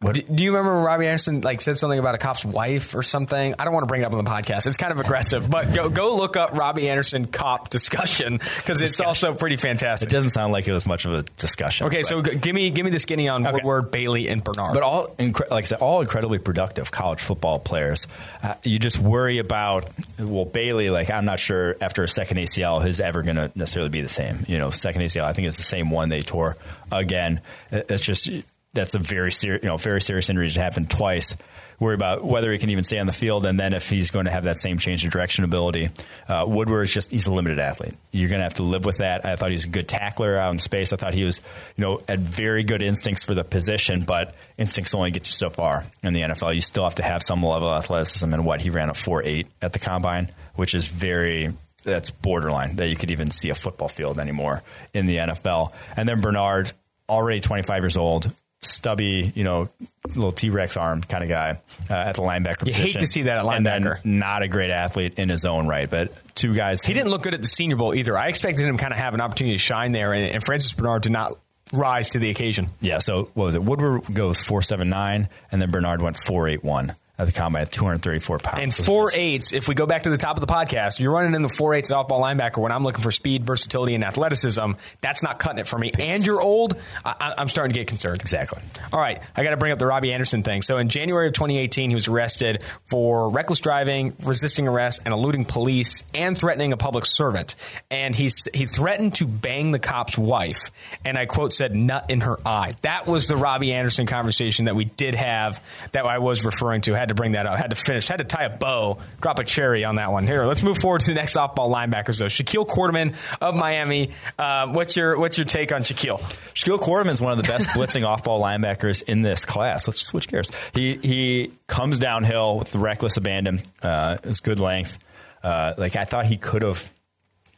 [0.03, 3.03] Do, do you remember when Robbie Anderson like said something about a cop's wife or
[3.03, 3.55] something?
[3.59, 4.67] I don't want to bring it up on the podcast.
[4.67, 9.01] It's kind of aggressive, but go go look up Robbie Anderson cop discussion because it's
[9.01, 10.09] also pretty fantastic.
[10.09, 11.87] It doesn't sound like it was much of a discussion.
[11.87, 14.75] Okay, but- so g- give me give me the skinny on Woodward, Bailey, and Bernard.
[14.75, 18.07] But all, incre- like I said, all incredibly productive college football players.
[18.43, 20.91] Uh, you just worry about well, Bailey.
[20.91, 24.09] Like I'm not sure after a second ACL, his ever going to necessarily be the
[24.11, 24.45] same.
[24.47, 26.59] You know, second ACL, I think it's the same one they tore
[26.93, 27.41] again.
[27.73, 28.29] It- It's just
[28.77, 31.37] that's a very serious, you know, very serious injury to happen twice.
[31.79, 34.25] Worry about whether he can even stay on the field, and then if he's going
[34.25, 35.91] to have that same change of direction ability.
[36.27, 37.95] Uh, Woodward is just he's a limited athlete.
[38.13, 39.27] You're going to have to live with that.
[39.27, 40.95] I thought he's a good tackler out in space.
[40.95, 41.41] I thought he was,
[41.77, 45.51] you know, had very good instincts for the position, but instincts only get you so
[45.51, 46.55] far in the NFL.
[46.55, 48.33] You still have to have some level of athleticism.
[48.33, 51.53] And what he ran a four eight at the combine, which is very
[51.87, 54.63] that's borderline that you could even see a football field anymore
[54.93, 55.73] in the NFL.
[55.97, 56.73] And then Bernard,
[57.09, 58.33] already 25 years old,
[58.69, 59.69] stubby, you know,
[60.07, 62.67] little T Rex arm kind of guy uh, at the linebacker position.
[62.67, 62.87] You position.
[62.87, 64.05] hate to see that at linebacker.
[64.05, 66.85] not a great athlete in his own right, but two guys.
[66.85, 68.17] He didn't look good at the Senior Bowl either.
[68.17, 70.73] I expected him to kind of have an opportunity to shine there, and, and Francis
[70.73, 71.39] Bernard did not
[71.73, 72.71] rise to the occasion.
[72.81, 73.63] Yeah, so what was it?
[73.63, 78.63] Woodward goes 479, and then Bernard went 481 at the combine at 234 pounds.
[78.63, 81.35] And four it's- if we go back to the top of the podcast, you're running
[81.35, 84.73] in the four eights off ball linebacker when I'm looking for speed, versatility, and athleticism.
[85.01, 85.93] That's not cutting it for me.
[85.99, 88.21] And you're old, I, I'm starting to get concerned.
[88.21, 88.61] Exactly.
[88.93, 90.63] All right, I got to bring up the Robbie Anderson thing.
[90.63, 95.45] So in January of 2018, he was arrested for reckless driving, resisting arrest, and eluding
[95.47, 97.55] police, and threatening a public servant.
[97.91, 100.71] And he's he threatened to bang the cop's wife,
[101.05, 104.77] and I quote said "nut in her eye." That was the Robbie Anderson conversation that
[104.77, 105.61] we did have
[105.93, 106.95] that I was referring to.
[107.07, 107.57] Had to bring that up.
[107.57, 108.09] Had to finish.
[108.09, 110.27] Had to tie a bow, drop a cherry on that one.
[110.27, 112.25] Here, let's move forward to the next off-ball linebackers though.
[112.25, 114.11] Shaquille Quarterman of Miami.
[114.37, 116.19] Uh, what's your what's your take on Shaquille?
[116.53, 119.87] Shaquille Quarterman is one of the best blitzing off-ball linebackers in this class.
[119.87, 120.51] Let's switch gears.
[120.75, 123.61] He he comes downhill with reckless abandon.
[123.81, 124.99] Uh, it's good length.
[125.45, 126.91] Uh, like I thought he could have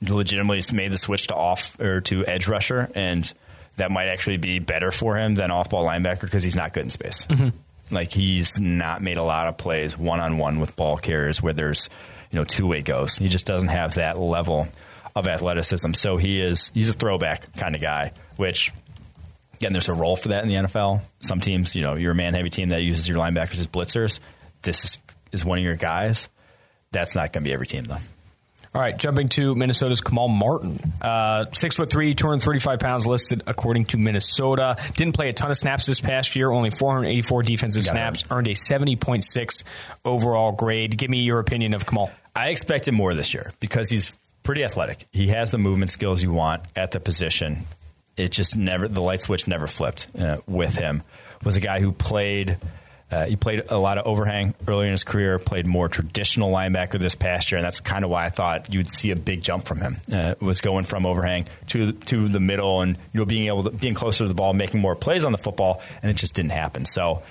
[0.03, 3.33] legitimately made the switch to off or to edge rusher, and
[3.79, 6.91] that might actually be better for him than off-ball linebacker because he's not good in
[6.91, 7.27] space.
[7.90, 11.88] Like he's not made a lot of plays one-on-one with ball carriers where there's
[12.31, 13.16] you know two-way goes.
[13.16, 14.68] He just doesn't have that level
[15.16, 15.92] of athleticism.
[15.92, 18.72] So he is he's a throwback kind of guy, which
[19.59, 21.03] Again, there's a role for that in the NFL.
[21.18, 24.20] Some teams, you know, you're a man heavy team that uses your linebackers as blitzers.
[24.62, 24.98] This is,
[25.33, 26.29] is one of your guys.
[26.92, 27.98] That's not going to be every team, though.
[28.79, 30.79] All right, jumping to Minnesota's Kamal Martin.
[31.03, 34.77] Uh, six foot three, 235 pounds listed according to Minnesota.
[34.95, 37.91] Didn't play a ton of snaps this past year, only 484 defensive Got it.
[37.91, 39.64] snaps, earned a 70.6
[40.05, 40.97] overall grade.
[40.97, 42.12] Give me your opinion of Kamal.
[42.37, 45.09] I expect him more this year because he's pretty athletic.
[45.11, 47.67] He has the movement skills you want at the position.
[48.17, 51.03] It just never the light switch never flipped uh, with him.
[51.43, 52.59] Was a guy who played.
[53.11, 55.38] Uh, he played a lot of overhang early in his career.
[55.38, 58.90] Played more traditional linebacker this past year, and that's kind of why I thought you'd
[58.90, 59.97] see a big jump from him.
[60.12, 63.71] Uh, was going from overhang to to the middle, and you know being able to
[63.71, 66.53] being closer to the ball, making more plays on the football, and it just didn't
[66.53, 66.85] happen.
[66.85, 67.23] So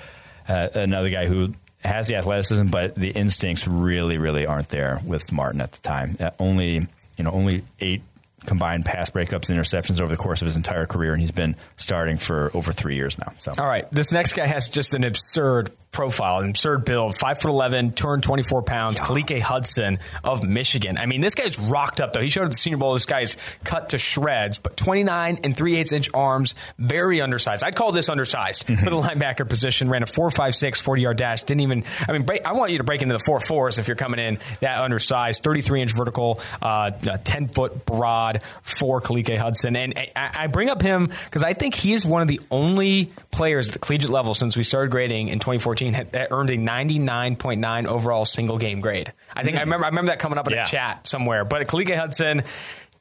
[0.47, 5.31] uh, another guy who has the athleticism, but the instincts really, really aren't there with
[5.31, 6.17] Martin at the time.
[6.19, 6.87] Uh, only,
[7.17, 8.01] you know, only eight
[8.47, 11.55] combined pass breakups and interceptions over the course of his entire career, and he's been
[11.75, 13.33] starting for over three years now.
[13.37, 17.17] So, All right, this next guy has just an absurd profile, an absurd build.
[17.19, 18.99] Five foot eleven, hundred twenty four pounds.
[18.99, 20.97] Khaleke Hudson of Michigan.
[20.97, 22.21] I mean, this guy's rocked up though.
[22.21, 22.93] He showed at the Senior Bowl.
[22.93, 27.63] This guy's cut to shreds, but twenty nine and three eighths inch arms, very undersized.
[27.63, 29.89] I'd call this undersized for the linebacker position.
[29.89, 31.43] Ran a four five six 40 yard dash.
[31.43, 31.83] Didn't even.
[32.07, 34.19] I mean, break, I want you to break into the four fours if you're coming
[34.19, 35.43] in that undersized.
[35.43, 36.91] Thirty three inch vertical, uh,
[37.23, 39.75] ten foot broad for Khaleke Hudson.
[39.75, 43.09] And I, I bring up him because I think he is one of the only
[43.31, 46.57] players at the collegiate level since we started grading in 2014 had, that earned a
[46.57, 49.13] 99.9 overall single game grade.
[49.35, 50.63] I think I remember I remember that coming up in Yeah.
[50.65, 51.45] a chat somewhere.
[51.45, 52.43] But Khaleke Hudson.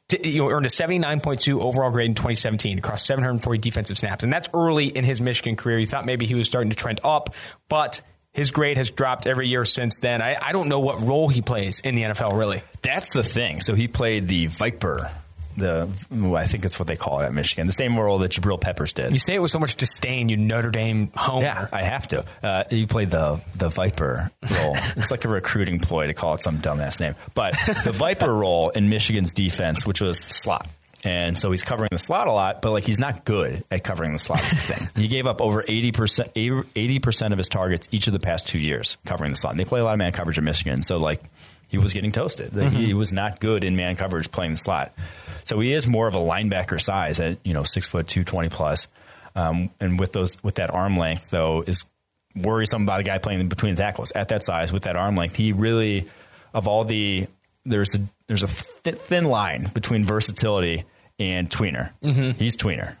[0.07, 4.23] t- You know, earned a 79.2 overall grade in 2017 across 740 defensive snaps.
[4.23, 5.79] And that's early in his Michigan career.
[5.79, 7.35] You thought maybe he was starting to trend up,
[7.67, 7.99] but
[8.31, 10.21] his grade has dropped every year since then.
[10.21, 12.61] I, I don't know what role he plays in the NFL, really.
[12.81, 13.59] that's the thing.
[13.61, 15.09] So he played the Viper.
[15.57, 17.65] The ooh, I think that's what they call it at Michigan.
[17.65, 19.11] The same role that Jabril Peppers did.
[19.11, 21.45] You say it with so much disdain, you Notre Dame homer.
[21.45, 22.25] Yeah, I have to.
[22.43, 24.77] Uh, he played the the Viper role.
[24.95, 27.15] it's like a recruiting ploy to call it some dumbass name.
[27.33, 30.67] But the Viper role in Michigan's defense, which was slot.
[31.03, 34.13] And so he's covering the slot a lot, but like he's not good at covering
[34.13, 34.89] the slot thing.
[34.95, 38.97] He gave up over 80%, 80% of his targets each of the past two years
[39.05, 39.53] covering the slot.
[39.53, 40.81] And they play a lot of man coverage in Michigan.
[40.81, 41.21] So like
[41.69, 42.55] he was getting toasted.
[42.55, 44.93] Like, He was not good in man coverage playing the slot.
[45.47, 48.49] So he is more of a linebacker size at, you know, six foot two, 20
[48.49, 48.87] plus.
[49.35, 51.83] Um, and with those, with that arm length though, is
[52.35, 55.35] worrisome about a guy playing between the tackles at that size with that arm length.
[55.35, 56.07] He really,
[56.53, 57.27] of all the,
[57.65, 60.83] there's a there's a thi- thin line between versatility
[61.19, 61.91] and tweener.
[62.37, 62.95] He's tweener.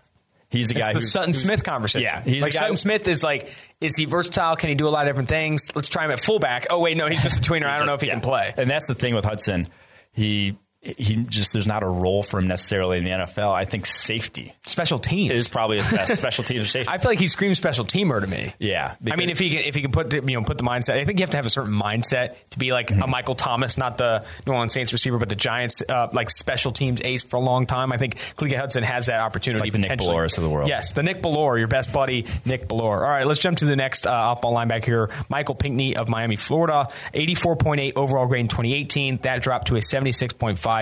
[0.49, 2.03] He's the guy the who's Sutton who's- Smith conversation.
[2.03, 3.49] Yeah, he's like Sutton Smith is like,
[3.81, 4.55] is he versatile?
[4.55, 5.67] Can he do a lot of different things?
[5.75, 6.67] Let's try him at fullback.
[6.69, 7.65] Oh wait, no, he's just a tweener.
[7.65, 8.13] I don't know if he Yeah.
[8.13, 8.53] can play.
[8.55, 9.67] And that's the thing with Hudson.
[10.13, 10.55] He
[10.97, 13.53] he just there's not a role for him necessarily in the NFL.
[13.53, 16.91] I think safety special teams is probably his best special teams or safety.
[16.91, 18.53] I feel like he screams special teamer to me.
[18.59, 20.63] Yeah, I mean, if he can, if he can put the, you know put the
[20.63, 23.03] mindset, I think you have to have a certain mindset to be like mm-hmm.
[23.03, 26.71] a Michael Thomas, not the New Orleans Saints receiver, but the Giants uh, like special
[26.71, 27.91] teams ace for a long time.
[27.91, 29.61] I think Khaleke Hudson has that opportunity.
[29.61, 30.69] Like the Nick Bellores of the world.
[30.69, 33.01] Yes, the Nick Bellore, your best buddy, Nick Bellore.
[33.01, 36.35] All right, let's jump to the next uh, off-ball linebacker here, Michael Pinckney of Miami,
[36.35, 39.17] Florida, 84.8 overall grade in 2018.
[39.17, 39.81] That dropped to a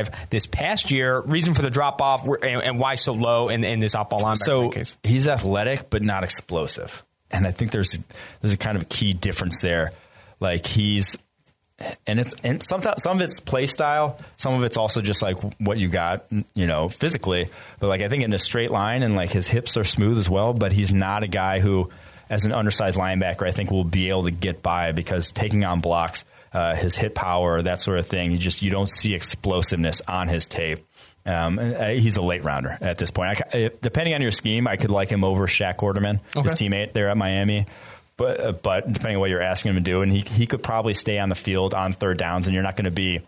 [0.04, 1.20] 76.5 this past year.
[1.22, 4.43] Reason for the drop off and, and, why so low in, in this off-ball linebacker
[4.43, 4.98] so case?
[5.04, 7.04] He's athletic, but not explosive.
[7.32, 7.98] And I think there's
[8.41, 9.91] there's a kind of a key difference there.
[10.39, 11.18] Like he's
[12.08, 15.38] and it's and sometimes some of it's play style, some of it's also just like
[15.60, 17.48] what you got, you know, physically.
[17.80, 20.30] But like I think in a straight line and like his hips are smooth as
[20.30, 20.54] well.
[20.54, 21.89] But he's not a guy who,
[22.30, 25.82] as an undersized linebacker, I think will be able to get by because taking on
[25.82, 26.24] blocks,
[26.56, 30.30] uh, his hit power, that sort of thing, you just you don't see explosiveness on
[30.30, 30.86] his tape.
[31.26, 33.41] Um, uh, he's a late rounder at this point.
[33.53, 36.49] I, depending on your scheme, I could like him over Shaq Quarterman, okay.
[36.49, 37.66] his teammate there at Miami.
[38.16, 40.64] But uh, but depending on what you're asking him to do, and he he could
[40.64, 43.22] probably stay on the field on third downs, and you're not going to be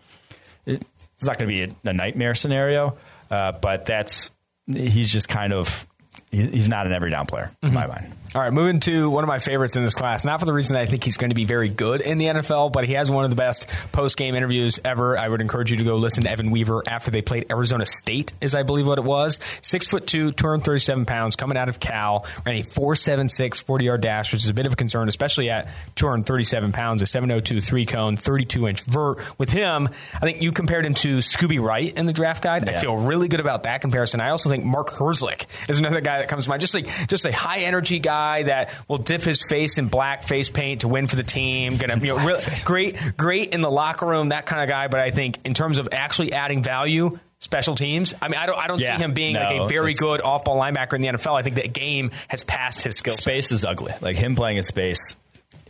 [0.64, 2.96] it's not going to be a, a, nightmare scenario.
[3.30, 4.30] Uh, but that's
[4.66, 5.86] he's just kind of
[6.30, 7.68] he's not an every down player mm-hmm.
[7.68, 8.12] in my mind.
[8.34, 10.22] All right, moving to one of my favorites in this class.
[10.22, 12.26] Not for the reason that I think he's going to be very good in the
[12.26, 15.16] NFL, but he has one of the best post game interviews ever.
[15.16, 18.34] I would encourage you to go listen to Evan Weaver after they played Arizona State,
[18.42, 19.38] is I believe what it was.
[19.62, 24.30] Six foot two, 237 pounds, coming out of Cal, ran a 4.76 40 yard dash,
[24.34, 28.18] which is a bit of a concern, especially at 237 pounds, a 702 three cone,
[28.18, 29.20] 32 inch vert.
[29.38, 32.66] With him, I think you compared him to Scooby Wright in the draft guide.
[32.66, 32.76] Yeah.
[32.76, 34.20] I feel really good about that comparison.
[34.20, 36.60] I also think Mark Herzlich is another guy that comes to mind.
[36.60, 40.22] Just like just a high energy guy guy that will dip his face in black
[40.22, 41.76] face paint to win for the team.
[41.76, 44.88] Going to you know really, great great in the locker room, that kind of guy.
[44.88, 48.14] But I think in terms of actually adding value, special teams.
[48.20, 50.20] I mean, I don't, I don't yeah, see him being no, like a very good
[50.22, 51.38] off ball linebacker in the NFL.
[51.38, 53.14] I think that game has passed his skill.
[53.14, 53.92] Space is ugly.
[54.00, 55.16] Like him playing in space.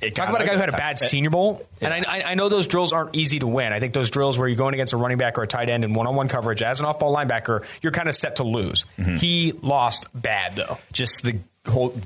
[0.00, 1.88] Talk about a guy who had a bad Senior Bowl, yeah.
[1.88, 3.72] and I, I, know those drills aren't easy to win.
[3.72, 5.84] I think those drills where you're going against a running back or a tight end
[5.84, 8.84] in one-on-one coverage as an off-ball linebacker, you're kind of set to lose.
[8.98, 9.16] Mm-hmm.
[9.16, 10.78] He lost bad though.
[10.92, 12.00] Just the whole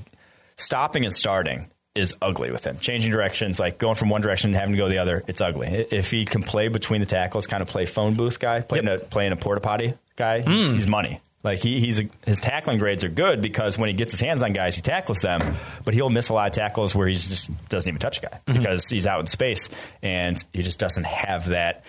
[0.57, 2.78] stopping and starting is ugly with him.
[2.78, 5.68] Changing directions, like going from one direction and having to go the other, it's ugly.
[5.68, 9.03] If he can play between the tackles, kind of play phone booth guy, playing yep.
[9.03, 10.49] a playing a porta potty guy, mm.
[10.49, 11.20] he's, he's, money.
[11.43, 14.43] Like he, he's a, his tackling grades are good because when he gets his hands
[14.43, 17.51] on guys, he tackles them, but he'll miss a lot of tackles where he just
[17.68, 18.59] doesn't even touch a guy mm-hmm.
[18.59, 19.68] because he's out in space
[20.03, 21.84] and he just doesn't have that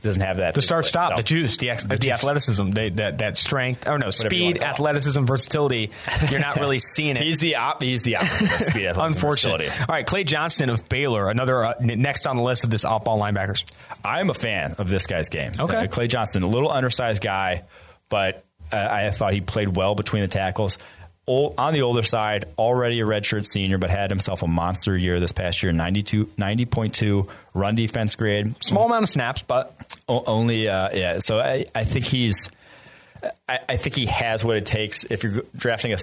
[0.00, 0.54] doesn't have that.
[0.54, 3.88] The start stop, so, the juice, the, the, the athleticism, they, that that strength.
[3.88, 5.90] Or no, speed, athleticism, versatility.
[6.30, 7.22] You're not really seeing it.
[7.22, 8.66] he's the op, he's the opposite.
[8.66, 9.68] speed, Unfortunately.
[9.68, 13.04] All right, Clay Johnston of Baylor, another uh, next on the list of this off
[13.04, 13.64] ball linebackers.
[14.04, 15.52] I'm a fan of this guy's game.
[15.58, 17.64] Okay, uh, Clay Johnston, a little undersized guy,
[18.08, 20.78] but uh, I thought he played well between the tackles
[21.28, 25.20] old, on the older side, already a redshirt senior, but had himself a monster year
[25.20, 28.56] this past year 92, 90.2 run defense grade.
[28.64, 29.74] Small amount of snaps, but.
[30.08, 31.18] O- only, uh, yeah.
[31.20, 32.50] So I, I think he's.
[33.48, 35.04] I, I, think he has what it takes.
[35.04, 35.98] If you're drafting a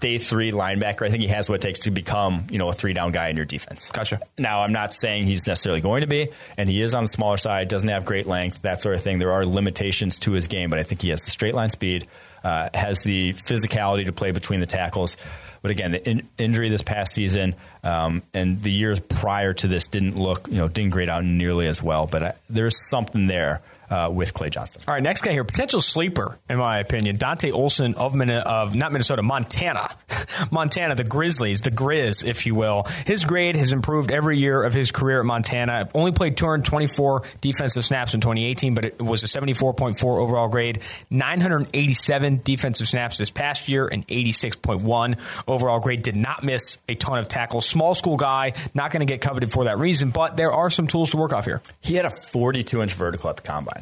[0.00, 2.72] day three linebacker, I think he has what it takes to become, you know, a
[2.72, 3.90] three down guy in your defense.
[3.90, 4.20] Gotcha.
[4.38, 7.36] Now, I'm not saying he's necessarily going to be, and he is on the smaller
[7.36, 9.18] side, doesn't have great length, that sort of thing.
[9.18, 12.06] There are limitations to his game, but I think he has the straight line speed,
[12.44, 15.16] uh, has the physicality to play between the tackles.
[15.62, 17.54] But again, the in- injury this past season
[17.84, 21.66] um, and the years prior to this didn't look, you know, didn't grade out nearly
[21.66, 22.06] as well.
[22.06, 23.60] But I, there's something there
[23.90, 24.82] uh, with Clay Johnston.
[24.86, 28.74] All right, next guy here, potential sleeper in my opinion, Dante Olson of Min- of
[28.74, 29.90] not Minnesota, Montana,
[30.50, 32.84] Montana, the Grizzlies, the Grizz, if you will.
[33.06, 35.88] His grade has improved every year of his career at Montana.
[35.94, 40.80] Only played 224 defensive snaps in 2018, but it was a 74.4 overall grade,
[41.10, 45.18] 987 defensive snaps this past year, and 86.1
[45.48, 46.02] overall grade.
[46.02, 47.66] Did not miss a ton of tackles.
[47.66, 50.86] Small school guy, not going to get coveted for that reason, but there are some
[50.86, 51.60] tools to work off here.
[51.80, 53.79] He had a 42 inch vertical at the combine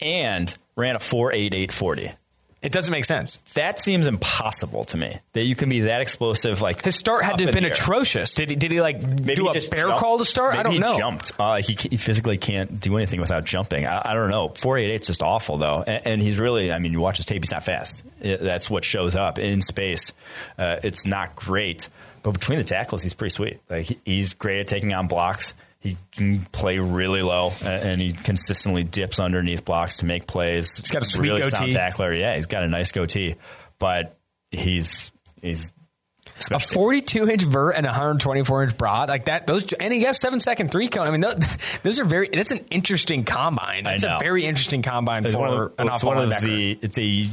[0.00, 2.14] and ran a 4.8840.
[2.60, 3.38] It doesn't make sense.
[3.54, 5.16] That seems impossible to me.
[5.34, 6.60] That you can be that explosive.
[6.60, 8.34] Like his start had to have been atrocious.
[8.34, 8.56] Did he?
[8.56, 9.98] Did he like maybe do he a bear jumped.
[10.00, 10.54] crawl to start?
[10.54, 10.98] Maybe I don't he know.
[10.98, 11.32] Jumped.
[11.38, 13.86] Uh, he, he, physically can't do anything without jumping.
[13.86, 14.48] I, I don't know.
[14.48, 16.72] Four eight eight is just awful though, and, and, he's really.
[16.72, 17.44] I mean, you watch his tape.
[17.44, 18.02] He's not fast.
[18.20, 20.12] It, that's what shows up in space.
[20.58, 21.88] Uh, it's not great,
[22.24, 23.60] but between the tackles, he's pretty sweet.
[23.70, 25.54] Like he, he's great at taking on blocks.
[25.80, 30.76] He can play really low, and he consistently dips underneath blocks to make plays.
[30.76, 31.70] He's got a sweet really goatee.
[31.70, 32.12] tackler.
[32.12, 33.36] Yeah, he's got a nice goatee,
[33.78, 34.18] but
[34.50, 35.70] he's he's
[36.50, 39.46] A 42 inch vert and a 124 inch broad like that.
[39.46, 41.08] Those and he has seven second three count.
[41.08, 41.36] I mean, those,
[41.82, 42.28] those are very.
[42.28, 43.86] That's an interesting combine.
[43.86, 46.78] It's a very interesting combine it's for one of, an it's one of the.
[46.82, 47.26] It's a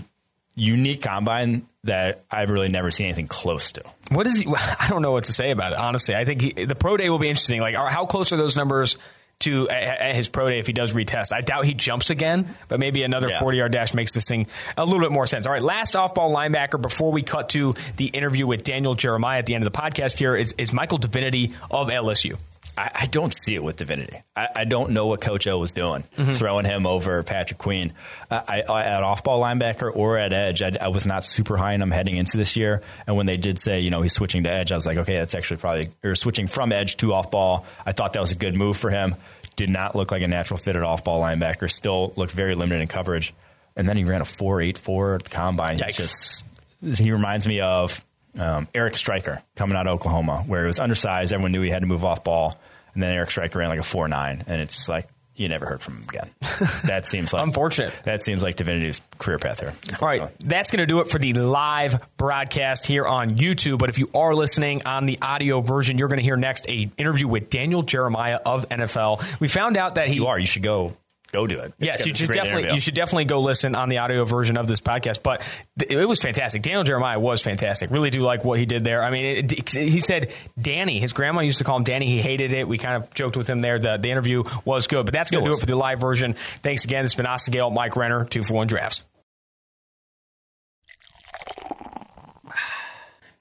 [0.55, 3.83] unique combine that I've really never seen anything close to.
[4.09, 4.47] What is he?
[4.55, 5.77] I don't know what to say about it.
[5.77, 7.61] Honestly, I think he, the pro day will be interesting.
[7.61, 8.97] Like, how close are those numbers?
[9.39, 12.79] To at his pro day, if he does retest, I doubt he jumps again, but
[12.79, 13.37] maybe another yeah.
[13.41, 15.45] 40 yard dash makes this thing a little bit more sense.
[15.45, 19.39] All right, last off ball linebacker before we cut to the interview with Daniel Jeremiah
[19.39, 22.37] at the end of the podcast here is, is Michael Divinity of LSU.
[22.77, 24.21] I, I, don't see it with Divinity.
[24.35, 26.31] I, I, don't know what Coach O was doing, mm-hmm.
[26.31, 27.93] throwing him over Patrick Queen.
[28.29, 31.91] I, at off ball linebacker or at edge, I, was not super high on him
[31.91, 32.81] heading into this year.
[33.07, 35.15] And when they did say, you know, he's switching to edge, I was like, okay,
[35.15, 37.65] that's actually probably, or switching from edge to off ball.
[37.85, 39.15] I thought that was a good move for him.
[39.55, 41.71] Did not look like a natural fit at off ball linebacker.
[41.71, 43.33] Still looked very limited in coverage.
[43.77, 45.77] And then he ran a 4.84 at the combine.
[45.95, 46.43] Just,
[46.81, 48.03] he reminds me of
[48.39, 51.33] um, Eric Striker coming out of Oklahoma, where he was undersized.
[51.33, 52.59] Everyone knew he had to move off ball.
[52.93, 54.43] And then Eric Striker ran like a 4 9.
[54.47, 56.29] And it's just like, you never heard from him again.
[56.85, 57.93] That seems like unfortunate.
[58.03, 59.73] That seems like Divinity's career path here.
[59.99, 60.31] All right, so.
[60.45, 63.79] that's going to do it for the live broadcast here on YouTube.
[63.79, 66.89] But if you are listening on the audio version, you're going to hear next a
[66.97, 69.39] interview with Daniel Jeremiah of NFL.
[69.41, 70.15] We found out that he.
[70.15, 70.39] You are.
[70.39, 70.95] You should go
[71.35, 71.73] go do it.
[71.77, 72.73] Yes, you should definitely interview.
[72.75, 75.21] you should definitely go listen on the audio version of this podcast.
[75.21, 75.41] But
[75.77, 76.61] th- it was fantastic.
[76.61, 77.91] Daniel Jeremiah was fantastic.
[77.91, 79.03] Really do like what he did there.
[79.03, 80.99] I mean, it, it, he said Danny.
[80.99, 82.07] His grandma used to call him Danny.
[82.07, 82.67] He hated it.
[82.67, 83.79] We kind of joked with him there.
[83.79, 86.33] The, the interview was good, but that's going to do it for the live version.
[86.33, 87.05] Thanks again.
[87.05, 89.03] It's been Austin Gayle, Mike Renner, two for one drafts.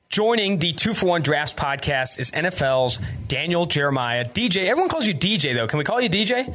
[0.08, 4.24] Joining the Two for One Drafts podcast is NFL's Daniel Jeremiah.
[4.24, 5.66] DJ, everyone calls you DJ though.
[5.66, 6.54] Can we call you DJ?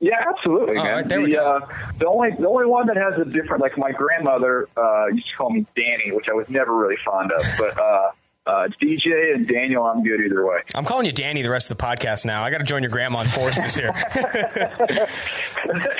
[0.00, 0.84] Yeah, absolutely, man.
[0.84, 1.60] Right, the, uh,
[1.98, 5.36] the only the only one that has a different, like my grandmother uh, used to
[5.36, 7.78] call me Danny, which I was never really fond of, but.
[7.78, 8.10] Uh,
[8.48, 10.60] uh, DJ and Daniel, I'm good either way.
[10.74, 12.42] I'm calling you Danny the rest of the podcast now.
[12.42, 13.90] I got to join your grandma in forces here.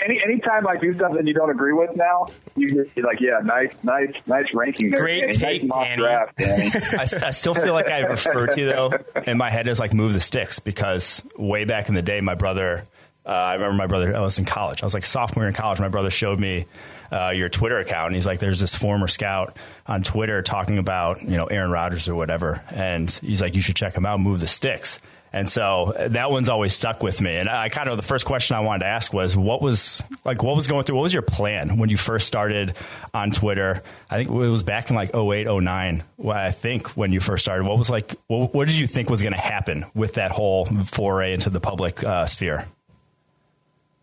[0.02, 2.26] Any anytime I do something you don't agree with now,
[2.56, 4.88] you are like, yeah, nice, nice, nice ranking.
[4.88, 5.36] There, Great Danny.
[5.36, 5.96] take, nice Danny.
[5.96, 6.70] Draft, Danny.
[6.98, 8.92] I, I, still feel like I refer to you though
[9.26, 12.34] in my head as like move the sticks because way back in the day, my
[12.34, 12.84] brother
[13.28, 14.82] uh, I remember my brother, I was in college.
[14.82, 15.80] I was like sophomore in college.
[15.80, 16.64] My brother showed me
[17.12, 19.56] uh, your Twitter account, and he's like, "There's this former scout
[19.86, 23.76] on Twitter talking about you know Aaron Rodgers or whatever," and he's like, "You should
[23.76, 24.18] check him out.
[24.18, 24.98] Move the sticks."
[25.30, 27.36] And so that one's always stuck with me.
[27.36, 30.42] And I kind of the first question I wanted to ask was, what was like,
[30.42, 30.96] what was going through?
[30.96, 32.74] What was your plan when you first started
[33.12, 33.82] on Twitter?
[34.08, 36.02] I think it was back in like 08, 09.
[36.26, 39.20] I think when you first started, what was like, what, what did you think was
[39.20, 42.66] going to happen with that whole foray into the public uh, sphere?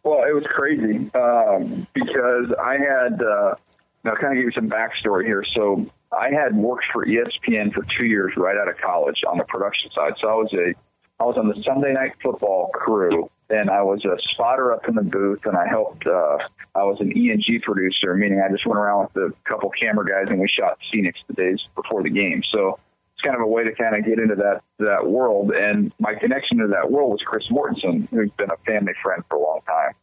[0.06, 3.22] Well, it was crazy um, because I had.
[3.22, 3.56] Uh,
[4.04, 5.44] now, kind of give you some backstory here.
[5.56, 5.84] So,
[6.16, 9.90] I had worked for ESPN for two years right out of college on the production
[9.90, 10.14] side.
[10.22, 10.76] So, I was a,
[11.20, 14.94] I was on the Sunday Night Football crew, and I was a spotter up in
[14.94, 16.06] the booth, and I helped.
[16.06, 16.38] Uh,
[16.76, 19.72] I was an E and G producer, meaning I just went around with a couple
[19.72, 22.44] camera guys, and we shot scenics the days before the game.
[22.52, 22.78] So,
[23.16, 25.52] it's kind of a way to kind of get into that that world.
[25.52, 29.38] And my connection to that world was Chris Mortensen, who's been a family friend for
[29.38, 29.94] a long time.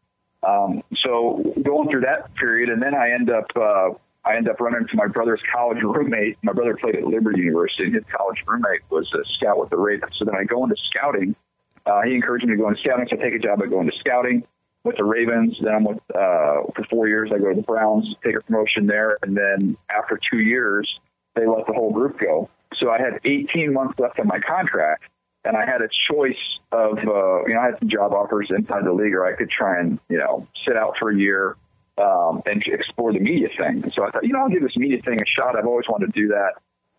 [0.44, 3.90] Um, so going through that period, and then I end up uh,
[4.24, 6.38] I end up running into my brother's college roommate.
[6.42, 9.76] My brother played at Liberty University, and his college roommate was a scout with the
[9.76, 10.14] Ravens.
[10.18, 11.36] So then I go into scouting.
[11.84, 13.90] Uh, he encouraged me to go into scouting, so I take a job at going
[13.90, 14.44] to scouting
[14.84, 15.58] with the Ravens.
[15.60, 17.30] Then I'm with uh, for four years.
[17.34, 20.88] I go to the Browns, take a promotion there, and then after two years,
[21.34, 22.48] they let the whole group go.
[22.77, 25.05] So I had 18 months left on my contract,
[25.45, 28.85] and I had a choice of, uh, you know, I had some job offers inside
[28.85, 31.57] the league, or I could try and, you know, sit out for a year
[31.99, 33.91] um, and explore the media thing.
[33.91, 35.57] So I thought, you know, I'll give this media thing a shot.
[35.57, 36.53] I've always wanted to do that.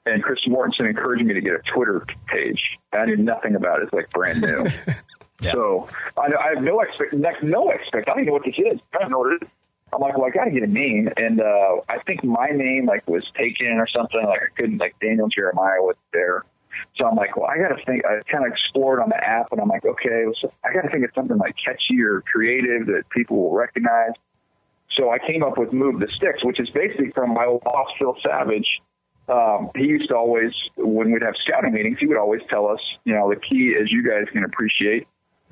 [0.05, 2.61] And Chris Mortensen encouraged me to get a Twitter page.
[2.91, 3.83] I knew nothing about it.
[3.83, 4.67] It's like brand new.
[5.41, 5.51] yeah.
[5.51, 8.09] So I, I have no expect, no expect.
[8.09, 8.79] I don't even know what this is.
[8.93, 9.49] I don't know what it is.
[9.93, 12.85] I'm like, well, I got to get a name, and uh, I think my name
[12.85, 14.23] like was taken or something.
[14.25, 16.43] Like I couldn't, like Daniel Jeremiah was there.
[16.95, 18.03] So I'm like, well, I got to think.
[18.05, 20.89] I kind of explored on the app, and I'm like, okay, so I got to
[20.89, 24.13] think of something like catchy or creative that people will recognize.
[24.97, 27.89] So I came up with "Move the Sticks," which is basically from my old boss,
[27.97, 28.67] Phil Savage.
[29.29, 32.81] Um, he used to always, when we'd have scouting meetings, he would always tell us,
[33.05, 35.07] you know, the key, as you guys can appreciate,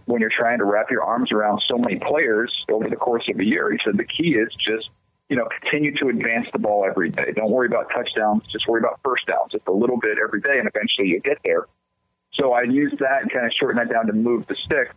[0.06, 3.40] when you're trying to wrap your arms around so many players over the course of
[3.40, 3.72] a year.
[3.72, 4.90] He said the key is just,
[5.30, 7.32] you know, continue to advance the ball every day.
[7.36, 8.44] Don't worry about touchdowns.
[8.52, 11.38] Just worry about first downs just a little bit every day, and eventually you get
[11.44, 11.68] there.
[12.34, 14.92] So I used that and kind of shortened that down to move the stick.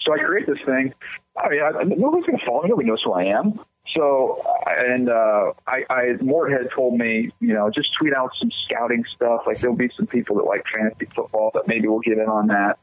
[0.00, 0.94] So I create this thing.
[1.36, 2.68] I mean, I, nobody's going to follow me.
[2.68, 3.60] Nobody knows who I am.
[3.94, 8.50] So, and uh, I, I, Mort had told me, you know, just tweet out some
[8.64, 9.42] scouting stuff.
[9.46, 12.48] Like there'll be some people that like fantasy football that maybe we'll get in on
[12.48, 12.78] that.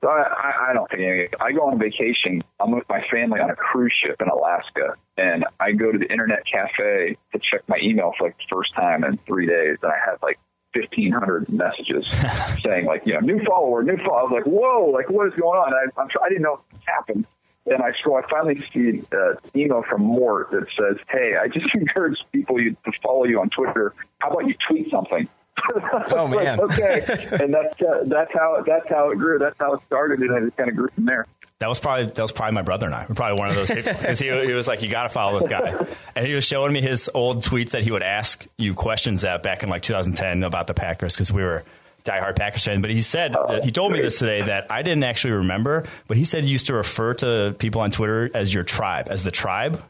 [0.00, 1.28] So I, I, I don't think any.
[1.40, 2.42] I go on vacation.
[2.60, 6.10] I'm with my family on a cruise ship in Alaska, and I go to the
[6.10, 9.90] internet cafe to check my email for like the first time in three days, and
[9.90, 10.38] I had like
[10.74, 12.06] 1,500 messages
[12.62, 14.20] saying like, you know, new follower, new follower.
[14.20, 15.72] I was like, whoa, like what is going on?
[15.72, 17.26] I, I'm, I didn't know this happened.
[17.66, 21.48] And I scroll, I finally see an uh, email from Mort that says, hey, I
[21.48, 23.94] just encourage people you, to follow you on Twitter.
[24.20, 25.28] How about you tweet something?
[26.10, 26.58] Oh man.
[26.58, 29.38] like, okay, and that's uh, that's how that's how it grew.
[29.38, 31.26] That's how it started, and it kind of grew from there.
[31.58, 33.06] That was probably that was probably my brother and I.
[33.08, 35.38] We're probably one of those people because he, he was like, "You got to follow
[35.38, 35.74] this guy,"
[36.14, 39.42] and he was showing me his old tweets that he would ask you questions at
[39.42, 41.64] back in like 2010 about the Packers because we were
[42.04, 42.80] diehard Packers fan.
[42.80, 46.16] But he said uh, he told me this today that I didn't actually remember, but
[46.16, 49.32] he said he used to refer to people on Twitter as your tribe, as the
[49.32, 49.82] tribe,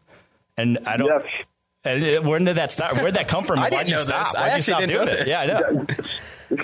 [0.56, 1.08] and I don't.
[1.08, 1.44] Yes.
[1.84, 2.94] And uh, where did that start?
[2.94, 3.58] Where did that come from?
[3.58, 4.26] I Why'd didn't you know stop?
[4.26, 4.34] this.
[4.36, 5.28] I Why'd you actually stop didn't doing know it?
[5.28, 5.86] Yeah, I know.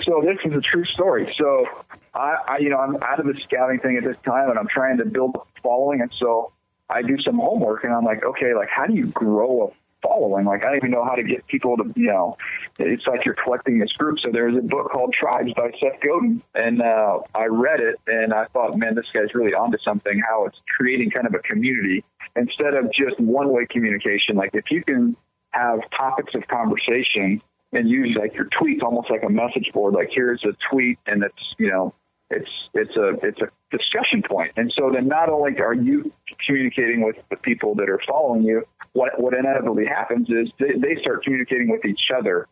[0.03, 1.31] So this is a true story.
[1.37, 1.67] So
[2.15, 4.67] I, I, you know, I'm out of the scouting thing at this time, and I'm
[4.67, 6.53] trying to build a following, and so
[6.89, 10.45] I do some homework, and I'm like, okay, like how do you grow a following?
[10.45, 12.37] Like I don't even know how to get people to, you know,
[12.79, 14.19] it's like you're collecting this group.
[14.19, 18.33] So there's a book called Tribes by Seth Godin, and uh, I read it, and
[18.33, 20.21] I thought, man, this guy's really onto something.
[20.27, 22.03] How it's creating kind of a community
[22.35, 24.35] instead of just one-way communication.
[24.35, 25.15] Like if you can
[25.51, 27.41] have topics of conversation
[27.71, 29.93] and use like your tweets almost like a message board.
[29.93, 31.93] Like here's a tweet, and it's you know
[32.35, 34.51] it's it's a it's a discussion point.
[34.57, 36.11] And so then not only are you
[36.45, 38.63] communicating with the people that are following you,
[38.93, 42.47] what what inevitably happens is they, they start communicating with each other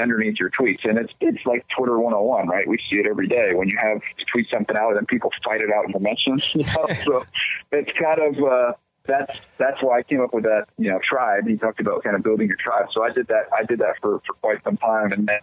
[0.00, 0.88] underneath your tweets.
[0.88, 2.66] And it's it's like Twitter 101, right?
[2.66, 5.30] We see it every day when you have to tweet something out and then people
[5.44, 6.54] fight it out in the mentions.
[6.54, 6.94] You know?
[7.04, 7.26] so
[7.72, 8.72] it's kind of uh,
[9.06, 11.46] that's that's why I came up with that you know tribe.
[11.46, 12.86] He talked about kind of building your tribe.
[12.92, 13.48] So I did that.
[13.56, 15.40] I did that for for quite some time, and then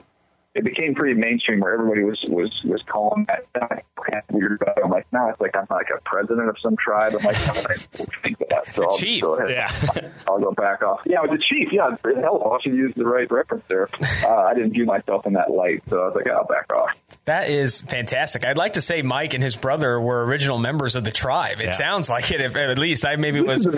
[0.54, 3.82] it became pretty mainstream where everybody was was was calling that kind
[4.30, 4.60] of weird.
[4.60, 7.14] But I'm like, now it's like I'm like a president of some tribe.
[7.18, 8.76] I'm like, how would I think that?
[8.76, 9.22] So I'll Chief.
[9.22, 9.50] go ahead.
[9.52, 10.10] Yeah.
[10.28, 11.02] I'll go back off.
[11.06, 11.70] Yeah, I was a chief.
[11.72, 13.88] Yeah, hell, I should use the right reference there.
[14.24, 16.98] Uh, I didn't view myself in that light, so I was like, I'll back off.
[17.26, 18.46] That is fantastic.
[18.46, 21.60] I'd like to say Mike and his brother were original members of the tribe.
[21.62, 21.72] It Yeah.
[21.72, 22.42] sounds like it.
[22.42, 23.76] If, at least I maybe This was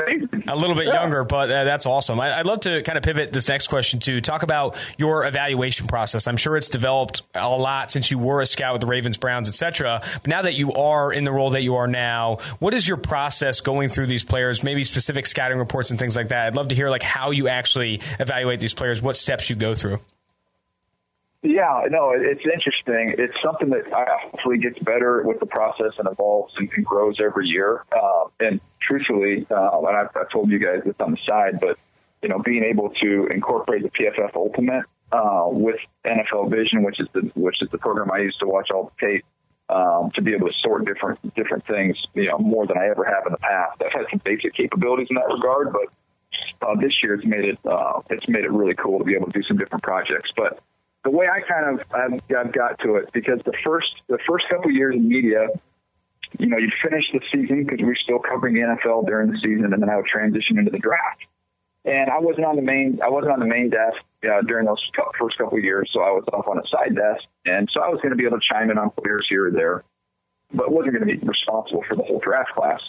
[0.47, 1.01] a little bit Yeah.
[1.01, 2.19] younger, but uh, that's awesome.
[2.19, 5.87] I, I'd love to kind of pivot this next question to talk about your evaluation
[5.87, 6.27] process.
[6.27, 9.49] I'm sure it's developed a lot since you were a scout with the Ravens, Browns,
[9.49, 10.01] etc.
[10.01, 12.97] But now that you are in the role that you are now, what is your
[12.97, 14.63] process going through these players?
[14.63, 16.47] Maybe specific scouting reports and things like that.
[16.47, 19.01] I'd love to hear like how you actually evaluate these players.
[19.01, 19.99] What steps you go through.
[21.43, 23.15] Yeah, no, it's interesting.
[23.17, 27.17] It's something that uh, hopefully gets better with the process and evolves and, and grows
[27.19, 27.83] every year.
[27.91, 31.77] Uh, and truthfully, uh, and I've, I've told you guys this on the side, but
[32.21, 37.07] you know, being able to incorporate the PFF Ultimate uh, with NFL Vision, which is
[37.13, 39.25] the which is the program I use to watch all the tape,
[39.69, 43.05] um, to be able to sort different different things, you know, more than I ever
[43.05, 43.81] have in the past.
[43.85, 45.87] I've had some basic capabilities in that regard, but
[46.61, 49.27] uh, this year it's made it uh, it's made it really cool to be able
[49.27, 50.31] to do some different projects.
[50.35, 50.59] But
[51.03, 54.45] the way I kind of I've, I've got to it because the first the first
[54.49, 55.47] couple years in media,
[56.39, 59.73] you know, you finish the season because we're still covering the NFL during the season,
[59.73, 61.25] and then I would transition into the draft.
[61.85, 64.81] And I wasn't on the main I wasn't on the main desk uh, during those
[65.19, 67.89] first couple of years, so I was off on a side desk, and so I
[67.89, 69.83] was going to be able to chime in on players here or there,
[70.53, 72.79] but wasn't going to be responsible for the whole draft class.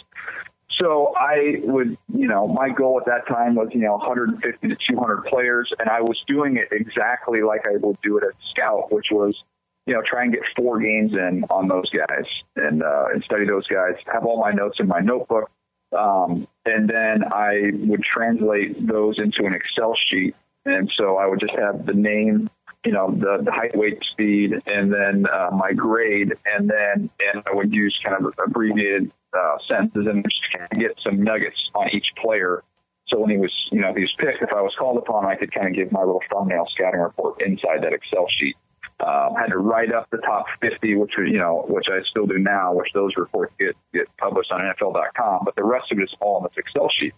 [0.79, 4.75] So I would, you know, my goal at that time was, you know, 150 to
[4.89, 8.91] 200 players, and I was doing it exactly like I would do it at Scout,
[8.91, 9.41] which was,
[9.85, 12.25] you know, try and get four games in on those guys
[12.55, 13.93] and uh, and study those guys.
[14.11, 15.49] Have all my notes in my notebook,
[15.91, 20.35] um, and then I would translate those into an Excel sheet.
[20.65, 22.49] And so I would just have the name,
[22.83, 27.43] you know, the, the height, weight, speed, and then uh, my grade, and then and
[27.45, 31.69] I would use kind of abbreviated uh, sentences and just kind of get some nuggets
[31.75, 32.63] on each player.
[33.07, 35.35] So when he was, you know, he was picked, if I was called upon, I
[35.35, 38.55] could kind of give my little thumbnail scouting report inside that Excel sheet.
[38.97, 42.37] Um, had to write up the top 50, which you know, which I still do
[42.37, 45.41] now, which those reports get get published on NFL.com.
[45.43, 47.13] But the rest of it is all in this Excel sheet.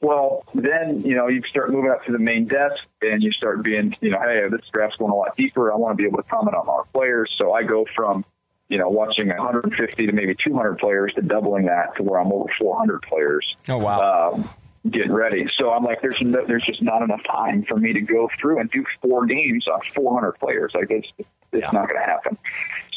[0.00, 3.62] Well, then, you know, you start moving up to the main desk and you start
[3.62, 5.72] being, you know, hey, this draft's going a lot deeper.
[5.72, 7.34] I want to be able to comment on our players.
[7.38, 8.24] So I go from,
[8.68, 12.52] you know, watching 150 to maybe 200 players to doubling that to where I'm over
[12.58, 13.56] 400 players.
[13.68, 14.32] Oh, wow.
[14.34, 14.48] Um,
[14.90, 15.46] getting ready.
[15.58, 18.60] So I'm like, there's no, there's just not enough time for me to go through
[18.60, 20.72] and do four games on 400 players.
[20.74, 21.08] Like it's,
[21.52, 22.38] it's not going to happen.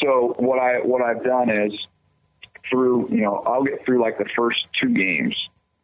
[0.01, 1.73] So what I, what I've done is
[2.69, 5.35] through, you know, I'll get through like the first two games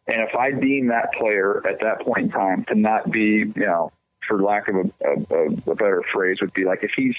[0.08, 3.53] And if I deem that player at that point in time to not be, you
[3.56, 3.91] know,
[4.28, 4.89] for lack of a,
[5.36, 7.16] a, a better phrase, would be like if he's,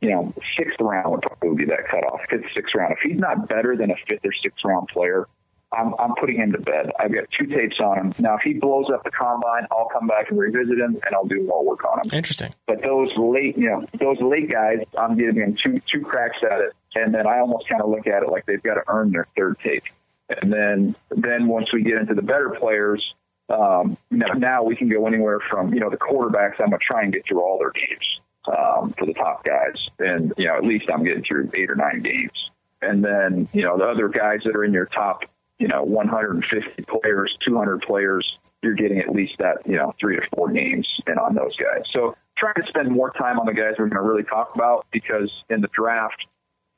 [0.00, 2.92] you know, sixth round would probably be that cutoff, fifth, sixth round.
[2.92, 5.26] If he's not better than a fifth or sixth round player,
[5.76, 6.90] I'm, I'm putting him to bed.
[6.98, 8.12] I've got two tapes on him.
[8.18, 11.26] Now, if he blows up the combine, I'll come back and revisit him, and I'll
[11.26, 12.16] do more work on him.
[12.16, 12.54] Interesting.
[12.66, 16.60] But those late, you know, those late guys, I'm giving them two two cracks at
[16.60, 19.12] it, and then I almost kind of look at it like they've got to earn
[19.12, 19.84] their third tape.
[20.28, 23.14] And then then once we get into the better players,
[23.48, 26.54] um, now, now we can go anywhere from you know the quarterbacks.
[26.58, 30.32] I'm gonna try and get through all their games um, for the top guys, and
[30.36, 32.50] you know at least I'm getting through eight or nine games.
[32.82, 35.22] And then you know the other guys that are in your top
[35.58, 40.22] you know 150 players, 200 players, you're getting at least that you know three to
[40.34, 41.82] four games in on those guys.
[41.92, 44.86] So trying to spend more time on the guys we're going to really talk about
[44.92, 46.26] because in the draft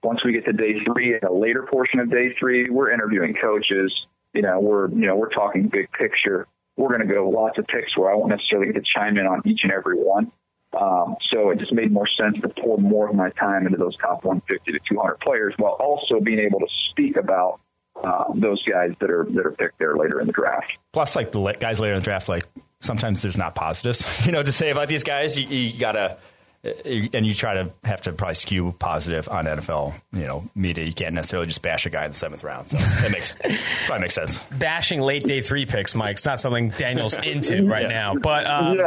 [0.03, 3.35] once we get to day three, in the later portion of day three, we're interviewing
[3.41, 3.93] coaches.
[4.33, 6.47] You know, we're you know we're talking big picture.
[6.77, 9.27] We're going to go lots of picks where I won't necessarily get to chime in
[9.27, 10.31] on each and every one.
[10.79, 13.97] Um, so it just made more sense to pour more of my time into those
[13.97, 17.61] top 150 to 200 players, while also being able to speak about
[18.05, 20.73] uh, those guys that are that are picked there later in the draft.
[20.93, 22.45] Plus, like the guys later in the draft, like
[22.81, 25.39] sometimes there's not positives, you know, to say about these guys.
[25.39, 26.19] You, you gotta
[26.65, 30.85] and you try to have to probably skew positive on NFL, you know, media.
[30.85, 32.69] You can't necessarily just bash a guy in the seventh round.
[32.69, 33.37] So that makes
[33.87, 34.39] probably makes sense.
[34.51, 36.17] Bashing late day three picks, Mike.
[36.17, 37.89] It's not something Daniel's into right yeah.
[37.89, 38.15] now.
[38.17, 38.85] But um, yeah.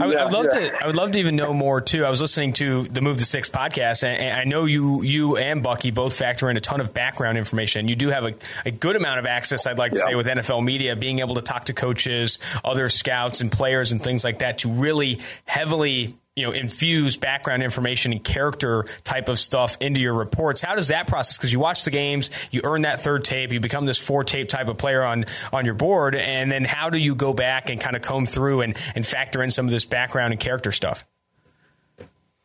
[0.00, 0.82] I, would, yeah, love to.
[0.82, 2.04] I would love to even know more too.
[2.04, 5.36] I was listening to the Move the Sticks podcast, and, and, I know you, you
[5.38, 7.88] and Bucky both factor in a ton of background information.
[7.88, 8.34] You do have a,
[8.66, 11.42] a good amount of access, I'd like to say, with NFL media, being able to
[11.42, 16.44] talk to coaches, other scouts, and players, and things like that to really heavily you
[16.44, 20.60] know, infuse background information and character type of stuff into your reports.
[20.60, 21.36] How does that process?
[21.36, 24.48] Because you watch the games, you earn that third tape, you become this four tape
[24.48, 27.80] type of player on on your board, and then how do you go back and
[27.80, 31.04] kind of comb through and, and factor in some of this background and character stuff?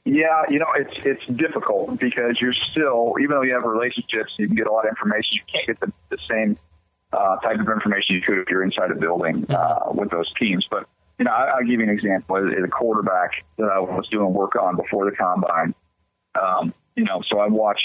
[0.06, 4.48] Yeah, you know, it's it's difficult because you're still, even though you have relationships, you
[4.48, 5.30] can get a lot of information.
[5.34, 6.58] You can't get the, the same
[7.12, 10.68] uh, type of information you could if you're inside a building uh, with those teams.
[10.70, 10.88] But
[11.20, 12.38] you know, I'll give you an example.
[12.38, 15.76] As a quarterback that I was doing work on before the combine,
[16.42, 17.82] um, you know, so I watch,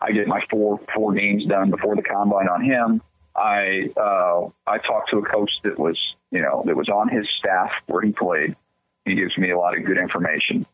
[0.00, 3.02] I get my four four games done before the combine on him.
[3.36, 5.98] I uh, I talked to a coach that was,
[6.30, 8.56] you know, that was on his staff where he played.
[9.04, 10.66] He gives me a lot of good information.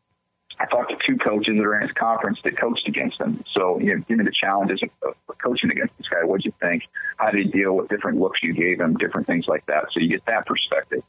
[0.59, 3.44] I talked to two coaches that are in his conference that coached against him.
[3.52, 6.24] So, you know, give me the challenges of, of coaching against this guy.
[6.24, 6.84] What'd you think?
[7.18, 9.86] How did he deal with different looks you gave him, different things like that?
[9.92, 11.02] So you get that perspective.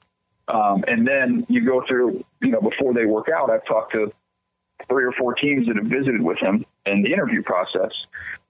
[0.47, 4.11] Um, and then you go through, you know, before they work out, I've talked to
[4.87, 7.91] three or four teams that have visited with him in the interview process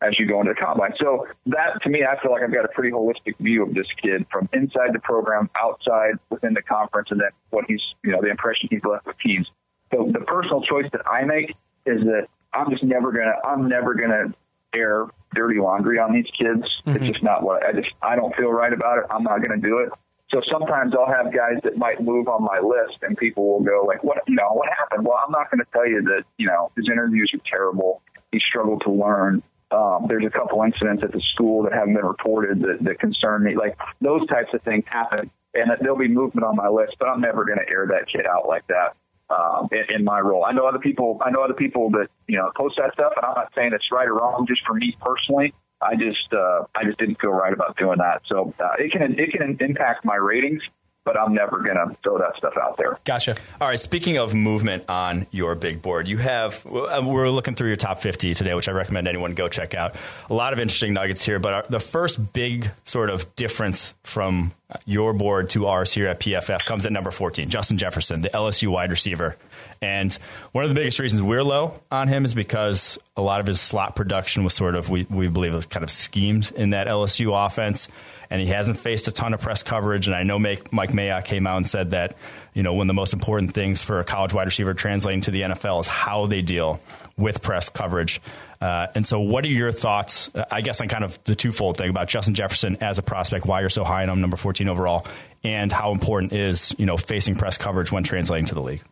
[0.01, 0.93] as you go into the combine.
[0.99, 3.87] So that to me, I feel like I've got a pretty holistic view of this
[4.01, 8.21] kid from inside the program, outside within the conference, and then what he's, you know,
[8.21, 9.49] the impression he's left with teams.
[9.91, 13.95] So the personal choice that I make is that I'm just never gonna, I'm never
[13.95, 14.33] gonna
[14.75, 16.63] air dirty laundry on these kids.
[16.85, 16.91] Mm-hmm.
[16.91, 19.05] It's just not what I just, I don't feel right about it.
[19.09, 19.89] I'm not gonna do it.
[20.29, 23.85] So sometimes I'll have guys that might move on my list, and people will go
[23.87, 24.17] like, "What?
[24.27, 26.23] You know, what happened?" Well, I'm not going to tell you that.
[26.37, 28.01] You know, his interviews are terrible.
[28.31, 29.41] He struggled to learn.
[29.71, 33.43] Um, there's a couple incidents at the school that haven't been reported that, that concern
[33.43, 33.55] me.
[33.55, 36.97] Like those types of things happen, and that there'll be movement on my list.
[36.99, 38.95] But I'm never going to air that kid out like that
[39.29, 40.45] um, in, in my role.
[40.45, 41.21] I know other people.
[41.23, 43.91] I know other people that you know post that stuff, and I'm not saying it's
[43.91, 44.45] right or wrong.
[44.47, 48.21] Just for me personally, I just uh, I just didn't feel right about doing that.
[48.25, 50.63] So uh, it can it can impact my ratings,
[51.07, 52.99] but I'm never going to throw that stuff out there.
[53.05, 53.37] Gotcha.
[53.61, 53.79] All right.
[53.79, 58.01] Speaking of movement on your big board, you have uh, we're looking through your top
[58.01, 59.95] 50 today, which I recommend anyone go check out.
[60.29, 64.53] A lot of interesting nuggets here, but the first big sort of difference from
[64.85, 68.67] your board to ours here at PFF comes at number 14, Justin Jefferson, the LSU
[68.67, 69.37] wide receiver.
[69.81, 70.13] And
[70.51, 73.61] one of the biggest reasons we're low on him is because a lot of his
[73.61, 77.45] slot production was sort of, we, we believe, was kind of schemed in that LSU
[77.45, 77.87] offense.
[78.29, 80.07] And he hasn't faced a ton of press coverage.
[80.07, 82.15] And I know Mike Mayock came out and said that,
[82.53, 85.31] you know, one of the most important things for a college wide receiver translating to
[85.31, 86.81] the NFL is how they deal
[87.17, 88.21] with press coverage.
[88.59, 91.77] Uh, and so, what are your thoughts, uh, I guess, on kind of the twofold
[91.77, 94.67] thing about Justin Jefferson as a prospect, why you're so high on him, number 14
[94.67, 95.05] overall,
[95.43, 98.83] and how important is, you know, facing press coverage when translating to the league?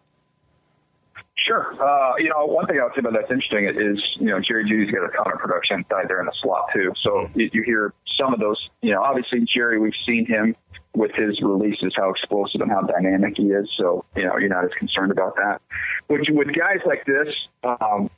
[1.46, 1.76] Sure.
[1.80, 4.66] Uh, you know, one thing I would say about that's interesting is, you know, Jerry
[4.66, 6.91] Jeudy's got a ton of production inside there in the slot too.
[7.00, 10.56] So you, you hear some of those, you know, obviously Jerry, we've seen him
[10.96, 13.70] with his releases, how explosive and how dynamic he is.
[13.78, 15.62] So, you know, you're not as concerned about that.
[16.08, 17.28] But with guys like this,
[17.64, 18.10] um,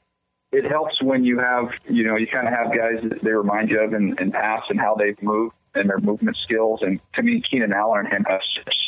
[0.54, 3.70] it helps when you have, you know, you kind of have guys that they remind
[3.70, 6.80] you of in, in pass and how they've moved and their movement skills.
[6.82, 8.40] And to me, Keenan Allen and him have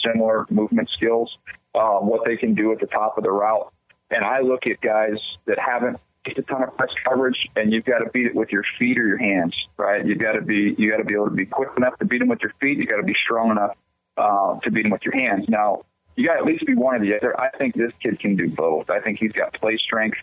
[0.02, 1.38] similar movement skills,
[1.76, 3.74] um, what they can do at the top of the route.
[4.12, 7.86] And I look at guys that haven't get a ton of press coverage, and you've
[7.86, 10.06] got to beat it with your feet or your hands, right?
[10.06, 12.20] You've got to be you got to be able to be quick enough to beat
[12.20, 12.78] them with your feet.
[12.78, 13.76] You got to be strong enough
[14.18, 15.46] uh, to beat them with your hands.
[15.48, 15.84] Now,
[16.16, 17.40] you got to at least be one or the other.
[17.40, 18.90] I think this kid can do both.
[18.90, 20.18] I think he's got play strength,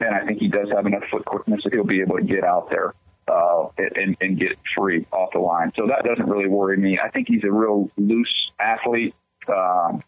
[0.00, 2.44] and I think he does have enough foot quickness that he'll be able to get
[2.44, 2.94] out there
[3.28, 5.72] uh, and, and get free off the line.
[5.76, 6.98] So that doesn't really worry me.
[6.98, 9.14] I think he's a real loose athlete.
[9.48, 10.02] Um,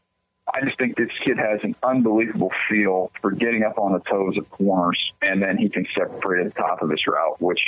[0.52, 4.36] I just think this kid has an unbelievable feel for getting up on the toes
[4.36, 7.60] of corners, and then he can separate at the top of his route, which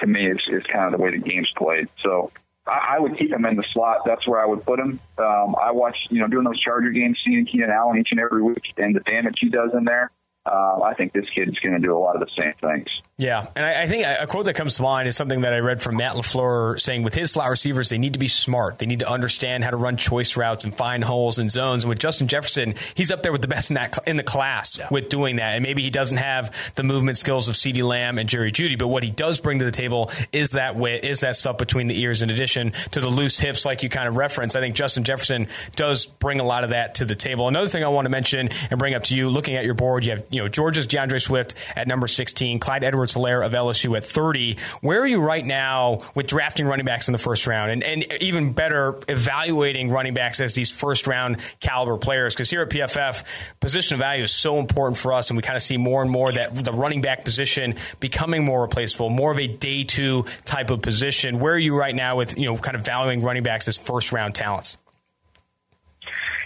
[0.00, 1.88] to me is, is kind of the way the game's played.
[1.98, 2.30] So
[2.66, 4.02] I, I would keep him in the slot.
[4.04, 5.00] That's where I would put him.
[5.18, 8.42] Um, I watch, you know, doing those Charger games, seeing Keenan Allen each and every
[8.42, 10.10] week, and the damage he does in there.
[10.46, 12.88] Uh, I think this kid's going to do a lot of the same things.
[13.18, 15.58] Yeah, and I, I, think a quote that comes to mind is something that I
[15.58, 18.78] read from Matt LaFleur saying with his slot receivers, they need to be smart.
[18.78, 21.82] They need to understand how to run choice routes and find holes and zones.
[21.84, 24.78] And with Justin Jefferson, he's up there with the best in that in the class
[24.78, 24.88] yeah.
[24.90, 25.56] with doing that.
[25.56, 28.88] And maybe he doesn't have the movement skills of CeeDee Lamb and Jerry Jeudy, but
[28.88, 32.00] what he does bring to the table is that way, is that stuff between the
[32.00, 34.56] ears in addition to the loose hips, like you kind of referenced.
[34.56, 37.46] I think Justin Jefferson does bring a lot of that to the table.
[37.46, 40.06] Another thing I want to mention and bring up to you, looking at your board,
[40.06, 44.04] you have you know Georgia's D'Andre Swift at number 16, Clyde Edwards-Helaire of LSU at
[44.04, 44.56] 30.
[44.80, 48.12] Where are you right now with drafting running backs in the first round and, and
[48.22, 52.34] even better evaluating running backs as these first round caliber players?
[52.34, 53.24] Because here at PFF,
[53.60, 56.10] position of value is so important for us, and we kind of see more and
[56.10, 60.70] more that the running back position becoming more replaceable, more of a day two type
[60.70, 61.40] of position.
[61.40, 64.12] Where are you right now with, you know, kind of valuing running backs as first
[64.12, 64.76] round talents?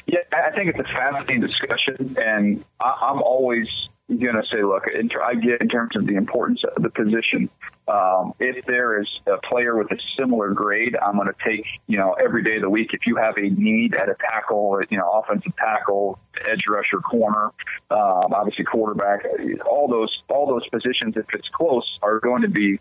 [0.06, 3.68] Yeah, I think it's a fascinating discussion, and I'm always
[4.08, 7.48] going to say, look, I get in terms of the importance of the position.
[7.88, 11.96] Um, if there is a player with a similar grade, I'm going to take, you
[11.96, 12.90] know, every day of the week.
[12.92, 17.46] If you have a need at a tackle, you know, offensive tackle, edge rusher, corner,
[17.90, 19.24] um, obviously quarterback,
[19.66, 22.78] all those, all those positions, if it's close, are going to be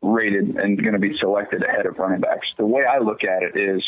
[0.00, 2.46] rated and going to be selected ahead of running backs.
[2.56, 3.84] The way I look at it is,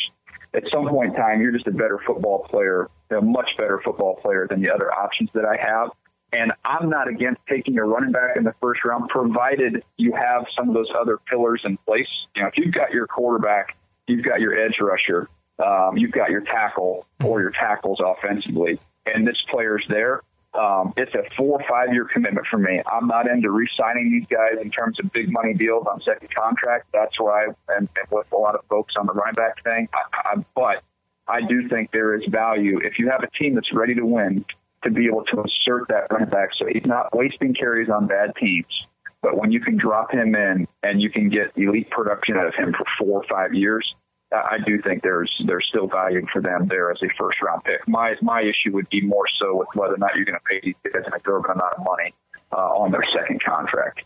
[0.54, 4.16] at some point in time, you're just a better football player, a much better football
[4.16, 5.90] player than the other options that I have.
[6.32, 10.44] And I'm not against taking a running back in the first round, provided you have
[10.56, 12.08] some of those other pillars in place.
[12.36, 13.76] You know, if you've got your quarterback,
[14.06, 15.28] you've got your edge rusher,
[15.64, 20.22] um, you've got your tackle or your tackles offensively, and this player's there.
[20.54, 22.82] Um, it's a four or five year commitment for me.
[22.90, 26.86] I'm not into re-signing these guys in terms of big money deals on second contract.
[26.92, 29.88] That's why, and, and with a lot of folks on the running back thing.
[29.92, 30.82] I, I, but
[31.28, 34.44] I do think there is value if you have a team that's ready to win
[34.84, 38.34] to be able to assert that running back so he's not wasting carries on bad
[38.36, 38.86] teams.
[39.20, 42.54] But when you can drop him in and you can get elite production out of
[42.54, 43.94] him for four or five years,
[44.30, 47.86] I do think there's there's still value for them there as a first round pick.
[47.88, 50.60] My my issue would be more so with whether or not you're going to pay
[50.62, 52.14] these guys an exorbitant amount of money
[52.52, 54.02] uh, on their second contract.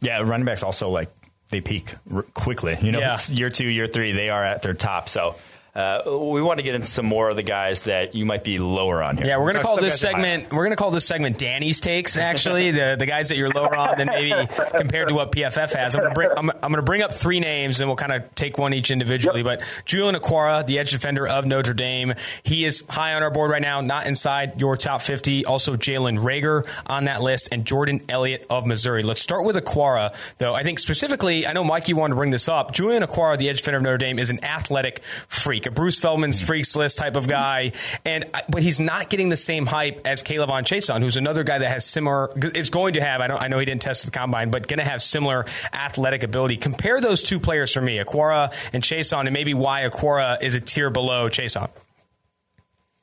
[0.00, 1.10] Yeah, running backs also like
[1.50, 2.76] they peak r- quickly.
[2.80, 3.16] You know, yeah.
[3.30, 5.08] year two, year three, they are at their top.
[5.08, 5.34] So
[5.74, 8.58] uh, we want to get into some more of the guys that you might be
[8.58, 9.26] lower on here.
[9.26, 10.52] Yeah, we're going to call this segment.
[10.52, 12.16] We're going to call this segment Danny's takes.
[12.16, 14.32] Actually, the the guys that you're lower on than maybe
[14.76, 15.94] compared to what PFF has.
[15.94, 18.12] I'm going to bring I'm, I'm going to bring up three names and we'll kind
[18.12, 19.42] of take one each individually.
[19.42, 19.60] Yep.
[19.60, 23.50] But Julian Okwara, the edge defender of Notre Dame, he is high on our board
[23.50, 25.44] right now, not inside your top 50.
[25.44, 29.02] Also, Jalen Reagor on that list and Jordan Elliott of Missouri.
[29.02, 30.54] Let's start with Okwara though.
[30.54, 32.72] I think specifically, I know Mike, you wanted to bring this up.
[32.72, 36.40] Julian Okwara, the edge defender of Notre Dame, is an athletic freak a Bruce Feldman's
[36.40, 37.72] freaks list type of guy,
[38.04, 41.68] and but he's not getting the same hype as K'Lavon Chaisson, who's another guy that
[41.68, 43.20] has similar is going to have.
[43.20, 43.40] I don't.
[43.40, 46.56] I know he didn't test the combine, but going to have similar athletic ability.
[46.56, 50.60] Compare those two players for me, Okwara and Chaisson, and maybe why Okwara is a
[50.60, 51.70] tier below Chaisson.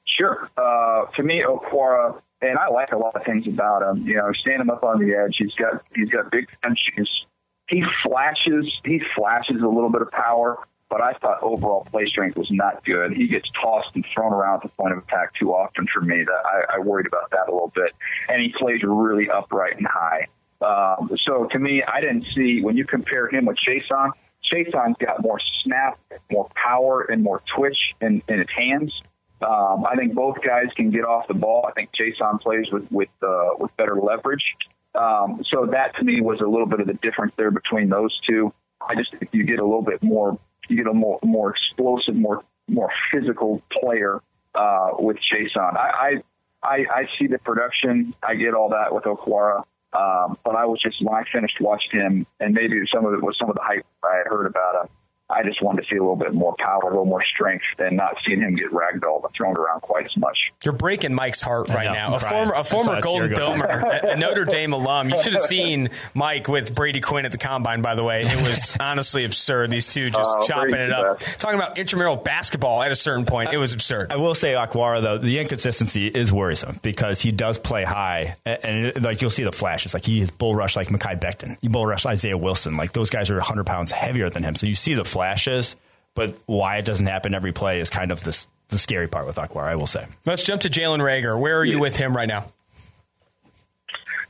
[0.06, 0.50] Sure.
[0.58, 4.08] Uh, to me, Okwara and I like a lot of things about him.
[4.08, 5.36] You know, stand him up on the edge.
[5.38, 7.26] He's got he's got big shoes.
[7.68, 8.72] He flashes.
[8.84, 10.58] He flashes a little bit of power
[10.96, 13.12] but I thought overall play strength was not good.
[13.12, 16.24] He gets tossed and thrown around at the point of attack too often for me.
[16.24, 17.92] That I, I worried about that a little bit,
[18.30, 20.28] and he plays really upright and high.
[20.62, 24.12] Um, so to me, I didn't see when you compare him with Chaisson.
[24.50, 26.00] Chaisson's got more snap,
[26.32, 29.02] more power, and more twitch in, in his hands.
[29.42, 31.66] Um, I think both guys can get off the ball.
[31.68, 34.46] I think Chaisson plays with with uh, with better leverage.
[34.94, 38.18] Um, so that to me was a little bit of the difference there between those
[38.26, 38.54] two.
[38.80, 42.16] I just think you get a little bit more you get a more more explosive,
[42.16, 44.22] more more physical player
[44.56, 45.78] uh, with Chaisson.
[45.78, 46.22] I,
[46.64, 48.14] I I I see the production.
[48.24, 49.64] I get all that with Okwara.
[49.94, 53.24] Um, but I was just when I finished watching him, and maybe some of it
[53.24, 54.90] was some of the hype I had heard about him.
[55.30, 57.98] I just wanted to see a little bit more power, a little more strength, and
[57.98, 60.38] not seeing him get ragdolled and thrown around quite as much.
[60.64, 62.14] You're breaking Mike's heart right now.
[62.16, 65.10] A former, a I former Golden tear Domer, a, a Notre Dame alum.
[65.10, 67.82] You should have seen Mike with Brady Quinn at the combine.
[67.82, 69.72] By the way, it was honestly absurd.
[69.72, 71.40] These two just Oh, chopping it up, best.
[71.40, 72.84] talking about intramural basketball.
[72.84, 74.12] At a certain point, it was absurd.
[74.12, 78.36] I will say, Okwara, though, the inconsistency is worrisome because he does play high.
[78.46, 79.94] And, and it- like, you'll see the flashes.
[79.96, 81.58] Like, he is bull rush like Mekhi Becton.
[81.62, 82.78] He bull rush Isaiah Wilson.
[82.78, 84.56] Like, those guys are 100 pounds heavier than him.
[84.56, 85.78] So you see the flashes,
[86.14, 89.38] but why it doesn't happen every play is kind of this, the scary part with
[89.38, 90.06] Okwara, I will say.
[90.26, 91.40] Let's jump to Jalen Reagor.
[91.40, 92.52] Where are you with him right now?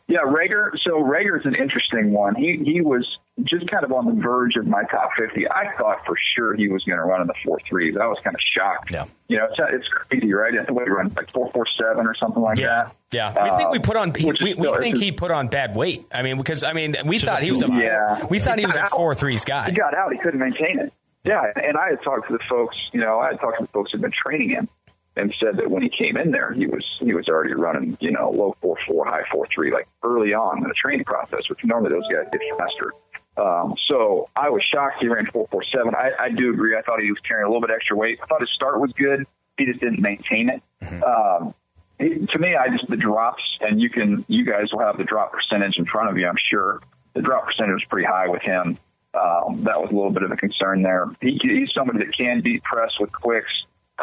[0.08, 0.70] Yeah, Reagor.
[0.84, 2.36] So Reagor is an interesting one.
[2.36, 3.08] He he was
[3.44, 5.50] just kind of on the verge of my top fifty.
[5.50, 7.98] I thought for sure he was going to run in the four threes.
[7.98, 8.92] I was kind of shocked.
[8.94, 9.06] Yeah.
[9.28, 10.54] You know, it's, it's crazy, right?
[10.58, 13.36] I think he run like four four seven or something like Yeah, that.
[13.38, 13.44] yeah.
[13.52, 14.14] We think we Um, put on.
[14.14, 16.06] He, we, we think he put on bad weight.
[16.14, 17.68] I mean, because I mean, we thought he was a.
[17.68, 18.26] Yeah.
[18.28, 18.92] We thought he was a got out.
[18.92, 19.66] four threes guy.
[19.70, 20.14] He got out.
[20.14, 20.94] He couldn't maintain it.
[21.26, 22.78] Yeah, and I had talked to the folks.
[22.94, 24.70] You know, I had talked to the folks who'd been training him,
[25.16, 27.98] and said that when he came in there, he was he was already running.
[28.00, 31.50] You know, low four four, high four three, like early on in the training process,
[31.50, 32.94] which normally those guys get faster.
[33.38, 35.94] Um, so I was shocked he ran four four seven.
[35.96, 36.76] I, I do agree.
[36.78, 38.20] I thought he was carrying a little bit extra weight.
[38.24, 39.26] I thought his start was good.
[39.58, 40.62] He just didn't maintain it.
[41.04, 41.54] Um,
[42.00, 45.04] he, to me, I just the drops, and you can you guys will have the
[45.04, 46.28] drop percentage in front of you.
[46.28, 46.82] I'm sure
[47.14, 48.78] the drop percentage was pretty high with him.
[49.14, 51.08] Um, that was a little bit of a concern there.
[51.22, 53.52] He, he's somebody that can beat press with quicks.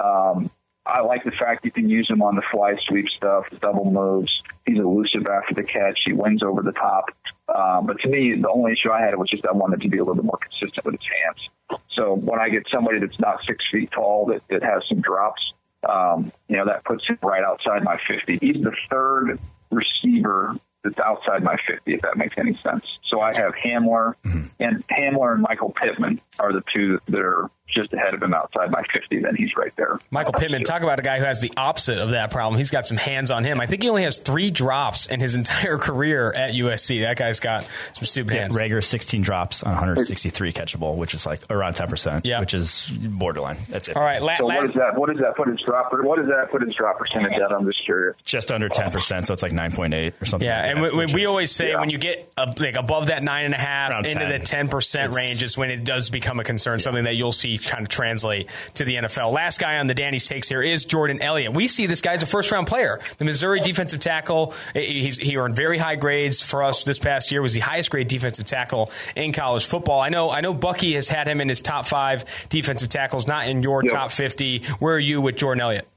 [0.03, 0.51] Um,
[0.85, 4.30] I like the fact you can use him on the fly sweep stuff, double moves.
[4.66, 6.01] He's elusive after the catch.
[6.05, 7.11] He wins over the top.
[7.55, 9.99] Um, but to me, the only issue I had was just I wanted to be
[9.99, 11.80] a little bit more consistent with his hands.
[11.95, 15.53] So when I get somebody that's not six feet tall that, that has some drops,
[15.89, 18.39] um, you know, that puts him right outside my 50.
[18.41, 19.39] He's the third
[19.70, 22.99] receiver that's outside my 50, if that makes any sense.
[23.05, 24.14] So I have Hamler,
[24.59, 28.70] and Hamler and Michael Pittman are the two that are just ahead of him outside
[28.70, 29.20] my 50.
[29.20, 29.98] Then he's right there.
[30.10, 32.58] Michael Pittman, talk about a guy who has the opposite of that problem.
[32.58, 33.60] He's got some hands on him.
[33.60, 37.02] I think he only has three drops in his entire career at USC.
[37.06, 38.56] That guy's got some stupid hands.
[38.58, 42.40] Reagor 16 drops on 163 catchable, which is like around 10%, Yeah.
[42.40, 43.56] which is borderline.
[43.70, 43.96] That's it.
[43.96, 44.96] All right, la- So what last, does that?
[44.98, 45.90] what is that put his drop?
[45.92, 47.52] What does that put his drop percentage at?
[47.52, 48.16] I'm just curious.
[48.24, 50.46] Just under 10%, so it's like 9.8 or something.
[50.46, 51.80] Yeah, like and that, we, we, is- always say yeah.
[51.80, 54.28] when you get uh like above that nine and a half into 10.
[54.28, 57.32] the ten percent It's- range is when it does become a concern, something that you'll
[57.32, 59.32] see kind of translate to the NFL.
[59.32, 61.55] Last guy on the Danny's takes here is Jordan Elliott.
[61.55, 64.55] We see this guy's a first round player, the Missouri defensive tackle.
[64.74, 67.42] He's, he earned very high grades for us this past year.
[67.42, 70.00] Was the highest grade defensive tackle in college football.
[70.00, 70.30] I know.
[70.30, 70.55] I know.
[70.55, 73.92] Bucky has had him in his top five defensive tackles, not in your Yep.
[73.92, 74.62] top fifty.
[74.78, 75.88] Where are you with Jordan Elliott?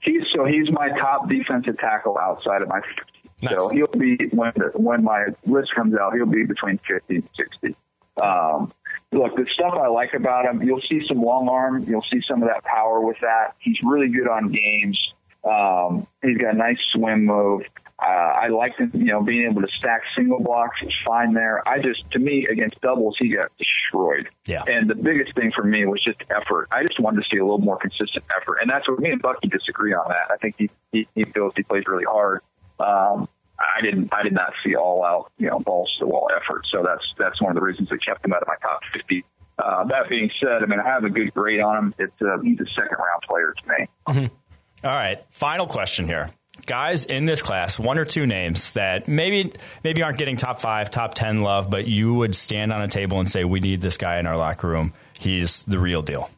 [0.00, 3.02] He's so he's my top defensive tackle outside of my 50.
[3.42, 3.54] Nice.
[3.58, 7.28] So he'll be when the, when my list comes out, he'll be between 50 and
[7.36, 7.76] 60.
[8.22, 8.72] Um,
[9.12, 12.42] look, the stuff I like about him, you'll see some long arm, you'll see some
[12.42, 13.54] of that power with that.
[13.58, 14.98] He's really good on games.
[15.44, 17.62] Um, he's got a nice swim move.
[17.98, 20.80] Uh, I like him, you know, being able to stack single blocks.
[20.80, 21.66] He's fine there.
[21.66, 24.28] I just, to me, against doubles, he got destroyed.
[24.44, 24.64] Yeah.
[24.66, 26.68] And the biggest thing for me was just effort.
[26.70, 29.22] I just wanted to see a little more consistent effort, and that's what me and
[29.22, 30.30] Bucky disagree on that.
[30.30, 32.42] I think he he, he feels he plays really hard.
[32.78, 33.28] Um,
[33.58, 34.12] I didn't.
[34.12, 36.62] I did not see all out, you know, balls to the wall effort.
[36.70, 39.24] So that's that's one of the reasons that kept him out of my top fifty.
[39.58, 41.94] Uh, that being said, I mean, I have a good grade on him.
[41.98, 43.68] It's uh, he's a second round player to
[44.18, 44.30] me.
[44.84, 46.30] All right, final question here.
[46.66, 49.52] Guys in this class, one or two names that maybe
[49.84, 53.18] maybe aren't getting top five, top ten love, but you would stand on a table
[53.18, 54.92] and say, "We need this guy in our locker room.
[55.18, 56.30] He's the real deal."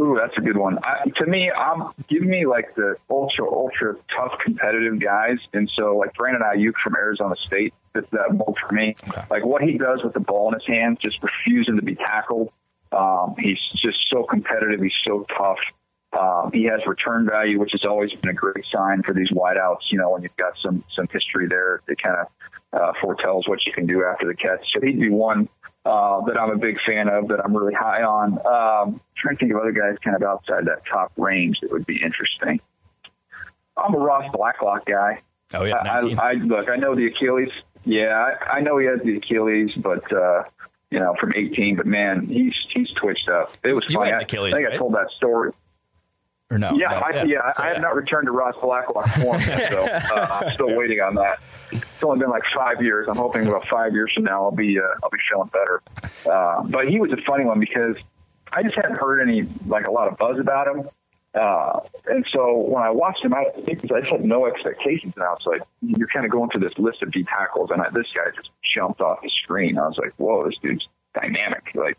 [0.00, 0.78] Ooh, that's a good one.
[0.84, 5.96] I, to me, I'm give me like the ultra ultra tough competitive guys, and so
[5.96, 8.94] like Brandon Aiyuk from Arizona State fits that mold for me.
[9.08, 9.22] Okay.
[9.28, 12.50] Like what he does with the ball in his hands, just refusing to be tackled.
[12.92, 14.80] Um, he's just so competitive.
[14.80, 15.58] He's so tough.
[16.18, 19.90] Um, he has return value, which has always been a great sign for these wideouts.
[19.90, 22.26] You know, when you've got some some history there, it kind of
[22.72, 24.64] uh, foretells what you can do after the catch.
[24.72, 25.48] So he'd be one
[25.88, 28.32] uh, that I'm a big fan of, that I'm really high on.
[28.34, 31.86] Um, trying to think of other guys kind of outside that top range that would
[31.86, 32.60] be interesting.
[33.76, 35.22] I'm a Ross Blacklock guy.
[35.54, 36.68] Oh yeah, I, I, I look.
[36.68, 37.50] I know the Achilles.
[37.84, 40.42] Yeah, I, I know he has the Achilles, but uh,
[40.90, 41.76] you know, from 18.
[41.76, 43.52] But man, he's he's twitched up.
[43.64, 44.10] It was You funny.
[44.10, 44.74] Achilles, I think right?
[44.74, 45.52] I told that story.
[46.50, 46.72] Or no?
[46.74, 50.40] Yeah, no, I, yeah, So, I have not returned to Ross Blacklock form so uh,
[50.42, 51.40] I'm still waiting on that.
[51.70, 53.06] It's only been like five years.
[53.08, 55.82] I'm hoping about five years from now I'll be uh, I'll be feeling better.
[56.30, 57.96] Uh, but he was a funny one because
[58.52, 60.88] I just hadn't heard any like a lot of buzz about him.
[61.34, 65.28] Uh, and so when I watched him, I, I just had no expectations, and I
[65.28, 68.06] was like, "You're kind of going through this list of D tackles," and I, this
[68.14, 69.78] guy just jumped off the screen.
[69.78, 71.70] I was like, "Whoa, this dude's dynamic!
[71.74, 71.98] Like,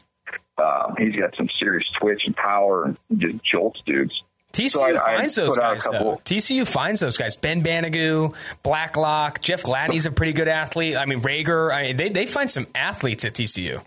[0.57, 4.23] um, he's got some serious twitch and power, and just jolts dudes."
[4.53, 6.21] TCU So I- I finds those out a guys though.
[6.25, 7.35] TCU finds those guys.
[7.35, 8.33] Ben Banogu,
[8.63, 10.95] Blacklock, Jeff Gladney's a pretty good athlete.
[10.97, 11.73] I mean Reagor.
[11.73, 13.81] I mean they they find some athletes at TCU.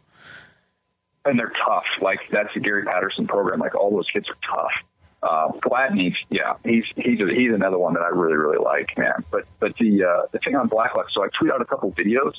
[1.25, 1.85] and they're tough.
[2.01, 3.61] Like that's the Gary Patterson program.
[3.61, 4.73] Like all those kids are tough.
[5.23, 9.25] Uh, Gladney, yeah, he's he's a, he's another one that I really really like, man.
[9.31, 12.33] But but the uh, the thing on Blacklock, so I tweet out a couple videos,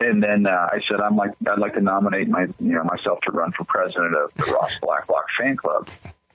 [0.00, 3.18] and then uh, I said I'm like I'd like to nominate my you know myself
[3.22, 5.88] to run for president of the Ross Blacklock fan club,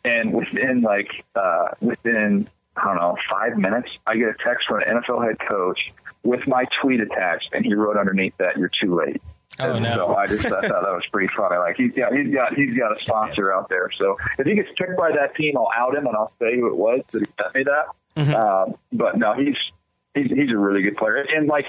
[0.05, 4.81] and within like uh, within I don't know five minutes, I get a text from
[4.81, 5.79] an NFL head coach
[6.23, 9.21] with my tweet attached, and he wrote underneath that "You're too late."
[9.59, 9.95] Oh, no.
[9.95, 11.57] So I just I thought that was pretty funny.
[11.57, 13.89] Like he's got he's got he's got a sponsor out there.
[13.97, 16.67] So if he gets picked by that team, I'll out him and I'll say who
[16.67, 17.85] it was that he sent me that.
[18.19, 18.33] Mm-hmm.
[18.71, 19.55] Um, but no, he's
[20.15, 21.17] he's he's a really good player.
[21.35, 21.65] And like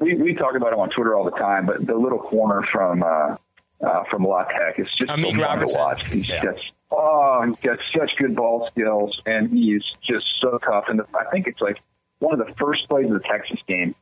[0.00, 1.64] we we talk about him on Twitter all the time.
[1.64, 3.36] But the little corner from uh,
[3.82, 6.06] uh, from La Tech is just so fun to watch.
[6.10, 6.42] He's Yeah.
[6.42, 10.84] just oh, he's got such good ball skills, and he's just so tough.
[10.88, 11.80] And the, I think it's like
[12.18, 13.94] one of the first plays of the Texas game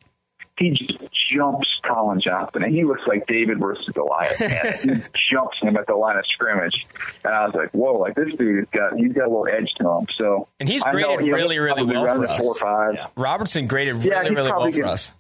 [0.59, 0.99] he just
[1.35, 4.39] jumps Collin Johnson, and he looks like David versus Goliath.
[4.39, 4.75] Man.
[4.83, 6.87] he jumps him at the line of scrimmage,
[7.25, 7.99] and I was like, "Whoa!
[7.99, 10.83] Like this dude has got he's got a little edge to him." So And he's
[10.83, 12.41] graded really, really well for us.
[12.41, 12.95] Four five.
[12.95, 13.07] Yeah.
[13.17, 15.13] Robertson graded Yeah, really really well for us.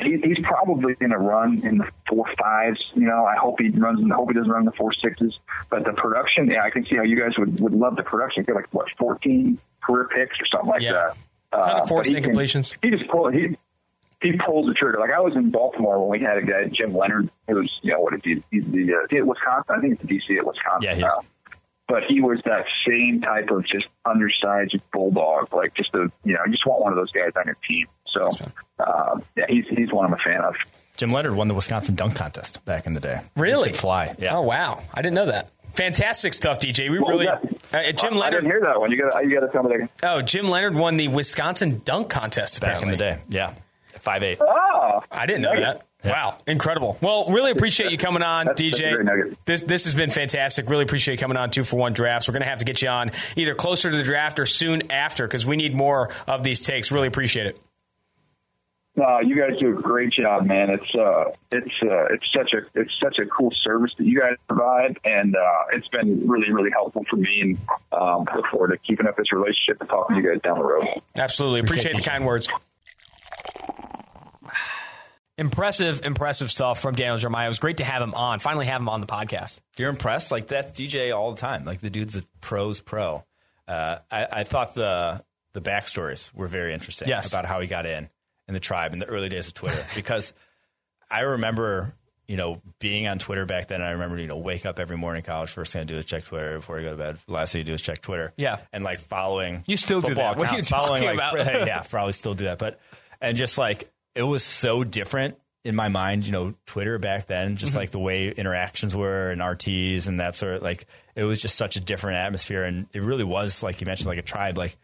[0.00, 2.78] He, he's probably going to run in the four fives.
[2.94, 4.00] You know, I hope he runs.
[4.10, 5.38] I hope he doesn't run in the four sixes.
[5.70, 8.44] But the production, yeah, I can see how you guys would, would love the production.
[8.44, 10.92] Get like what fourteen career picks or something like Yeah.
[10.92, 11.16] that.
[11.52, 12.16] Uh, forced he.
[12.82, 13.32] He just pulled.
[13.32, 13.56] He
[14.22, 14.98] he pulls the trigger.
[14.98, 17.92] Like I was in Baltimore when we had a guy, Jim Leonhard, who was you
[17.92, 18.42] know what is he?
[18.50, 19.74] He's the uh, at Wisconsin.
[19.76, 21.20] I think it's the DC at Wisconsin Yeah, now.
[21.88, 26.40] But he was that same type of just undersized bulldog, like just a you know,
[26.44, 27.86] you just want one of those guys on your team.
[28.18, 30.56] So uh, yeah, he's he's one I'm a fan of.
[30.96, 33.20] Jim Leonhard won the Wisconsin dunk contest back in the day.
[33.36, 33.72] Really?
[33.72, 34.14] Fly.
[34.18, 34.36] Yeah.
[34.36, 35.50] Oh wow, I didn't know that.
[35.74, 36.90] Fantastic stuff, DJ.
[36.90, 37.26] We What was really
[37.70, 37.88] that?
[37.88, 38.42] uh, Jim I Leonhard.
[38.44, 38.90] didn't hear that one.
[38.90, 39.90] You got you got to tell me that.
[40.10, 43.22] Oh, Jim Leonhard won the Wisconsin dunk contest Back in the apparently.
[43.32, 43.36] day.
[43.36, 43.54] Yeah.
[44.00, 44.38] Five eight.
[44.40, 45.82] Oh, I didn't know nugget.
[46.02, 46.10] that.
[46.12, 46.96] Wow, incredible.
[47.00, 48.94] Well, really appreciate you coming on, That's- that's DJ.
[48.94, 49.38] great nugget.
[49.44, 50.68] This this has been fantastic.
[50.70, 52.28] Really appreciate you coming on two for one drafts.
[52.28, 54.92] We're going to have to get you on either closer to the draft or soon
[54.92, 56.92] after because we need more of these takes.
[56.92, 57.58] Really appreciate it.
[58.98, 60.70] No, you guys do a great job, man.
[60.70, 64.36] It's uh, it's uh, it's such a it's such a cool service that you guys
[64.48, 67.40] provide, and uh, it's been really really helpful for me.
[67.42, 67.58] And
[67.92, 70.64] um, look forward to keeping up this relationship and talking to you guys down the
[70.64, 70.86] road.
[71.14, 71.60] Absolutely.
[71.60, 72.48] Appreciate, Appreciate the kind words.
[75.38, 77.44] Impressive, impressive stuff from Daniel Jeremiah.
[77.44, 78.38] It was great to have him on.
[78.38, 79.60] Finally, have him on the podcast.
[79.76, 80.30] You're impressed?
[80.30, 81.66] Like that's DJ all the time.
[81.66, 83.22] Like the dude's a pro's pro.
[83.68, 85.22] Uh, I, I thought the
[85.52, 87.30] the backstories were very interesting Yes.
[87.30, 88.08] about how he got in
[88.48, 90.32] in the tribe in the early days of Twitter because
[91.10, 91.94] I remember
[92.28, 93.82] you know being on Twitter back then.
[93.82, 95.50] I remember you know wake up every morning in college.
[95.50, 97.18] First thing I do is check Twitter before I go to bed.
[97.28, 98.32] Last thing you do is check Twitter.
[98.36, 98.58] Yeah.
[98.72, 99.62] and like following.
[99.66, 100.36] You still do that.
[100.36, 101.66] What are you accounts, following, talking like, about?
[101.66, 102.58] yeah, probably still do that.
[102.58, 102.80] But
[103.20, 107.56] and just like it was so different in my mind, you know, Twitter back then,
[107.56, 107.78] just Mm-hmm.
[107.78, 110.86] like the way interactions were and RTs and that sort of like
[111.16, 114.18] it was just such a different atmosphere and it really was like you mentioned like
[114.18, 114.76] a tribe like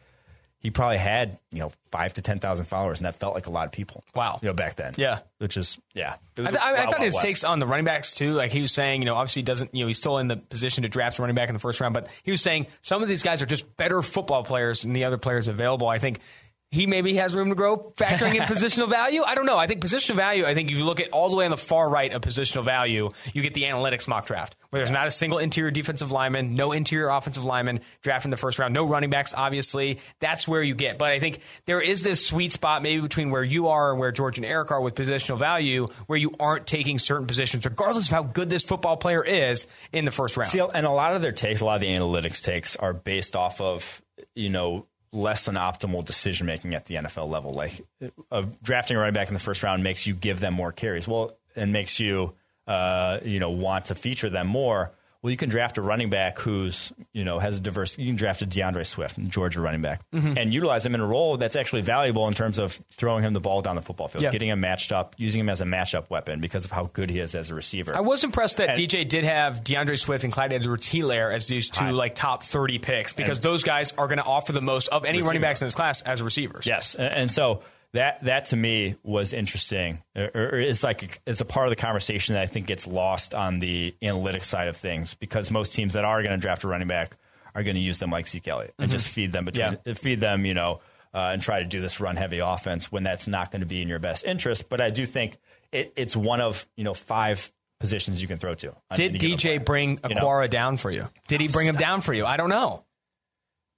[0.62, 3.50] he probably had you know five to ten thousand followers and that felt like a
[3.50, 4.38] lot of people Wow.
[4.40, 5.18] you know back then Yeah.
[5.38, 7.26] which is yeah I, th- I, I thought his West.
[7.26, 8.32] takes on the running backs too.
[8.32, 10.36] Like he was saying, you know, obviously he doesn't, you know, he's still in the
[10.38, 13.02] position to draft a running back in the first round, but he was saying some
[13.02, 15.88] of these guys are just better football players than the other players available.
[15.88, 16.20] I think
[16.72, 19.22] he maybe has room to grow factoring in positional value.
[19.22, 19.58] I don't know.
[19.58, 21.56] I think positional value, I think if you look at all the way on the
[21.58, 25.10] far right of positional value, you get the analytics mock draft where there's not a
[25.10, 29.10] single interior defensive lineman, no interior offensive lineman drafted in the first round, no running
[29.10, 29.98] backs, obviously.
[30.18, 30.96] That's where you get.
[30.96, 34.10] But I think there is this sweet spot maybe between where you are and where
[34.10, 38.12] George and Eric are with positional value where you aren't taking certain positions, regardless of
[38.12, 40.48] how good this football player is in the first round.
[40.50, 43.36] See, and a lot of their takes, a lot of the analytics takes are based
[43.36, 44.00] off of,
[44.34, 47.52] you know, less than optimal decision making at the NFL level.
[47.52, 47.80] Like
[48.30, 51.06] uh, drafting a running back in the first round makes you give them more carries.
[51.06, 52.32] Well, and makes you,
[52.66, 54.92] uh, you know, want to feature them more.
[55.22, 57.96] Well, you can draft a running back who's, you know, has a diverse.
[57.96, 60.36] You can draft a D'Andre Swift, Georgia running back, mm-hmm.
[60.36, 63.38] and utilize him in a role that's actually valuable in terms of throwing him the
[63.40, 64.30] ball down the football field, Yeah.
[64.32, 67.20] getting him matched up, using him as a matchup weapon because of how good he
[67.20, 67.94] is as a receiver.
[67.96, 71.70] I was impressed that And- DJ did have D'Andre Swift and Clyde Edwards-Helaire as these
[71.70, 71.94] two Right.
[71.94, 75.22] like top 30 picks because those guys are going to offer the most of any
[75.22, 76.66] running backs in this class as receivers.
[76.66, 77.62] Yes, and, and so
[77.94, 81.76] that that to me was interesting, or, or is like is a part of the
[81.76, 85.94] conversation that I think gets lost on the analytics side of things because most teams
[85.94, 87.16] that are going to draft a running back
[87.54, 89.92] are going to use them like Zeke Elliott and just feed them between, Yeah.
[89.94, 90.80] feed them, you know,
[91.12, 93.82] uh, and try to do this run heavy offense when that's not going to be
[93.82, 94.70] in your best interest.
[94.70, 95.36] But I do think
[95.70, 98.74] it, it's one of you know five positions you can throw to.
[98.96, 100.22] Did DJ bring You know?
[100.22, 101.08] Okwara down for you?
[101.28, 102.24] Did he bring him down for you?
[102.24, 102.84] I don't know.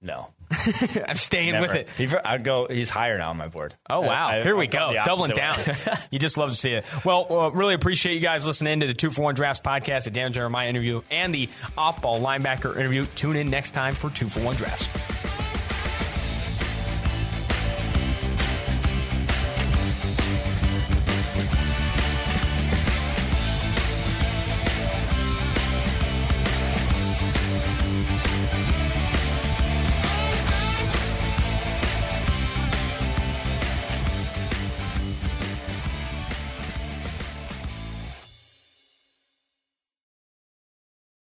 [0.01, 0.29] No,
[1.07, 1.67] I'm staying never.
[1.67, 1.89] with it.
[1.97, 2.67] He, I'd go.
[2.69, 3.75] He's higher now on my board.
[3.89, 4.27] Oh wow!
[4.27, 5.57] I- I- Here we go, doubling down.
[6.11, 6.85] you just love to see it.
[7.03, 10.11] Well, uh, really appreciate you guys listening to the Two for One Drafts podcast, the
[10.11, 13.05] Dan Jeremiah interview, and the off ball linebacker interview.
[13.15, 15.24] Tune in next time for Two for One Drafts.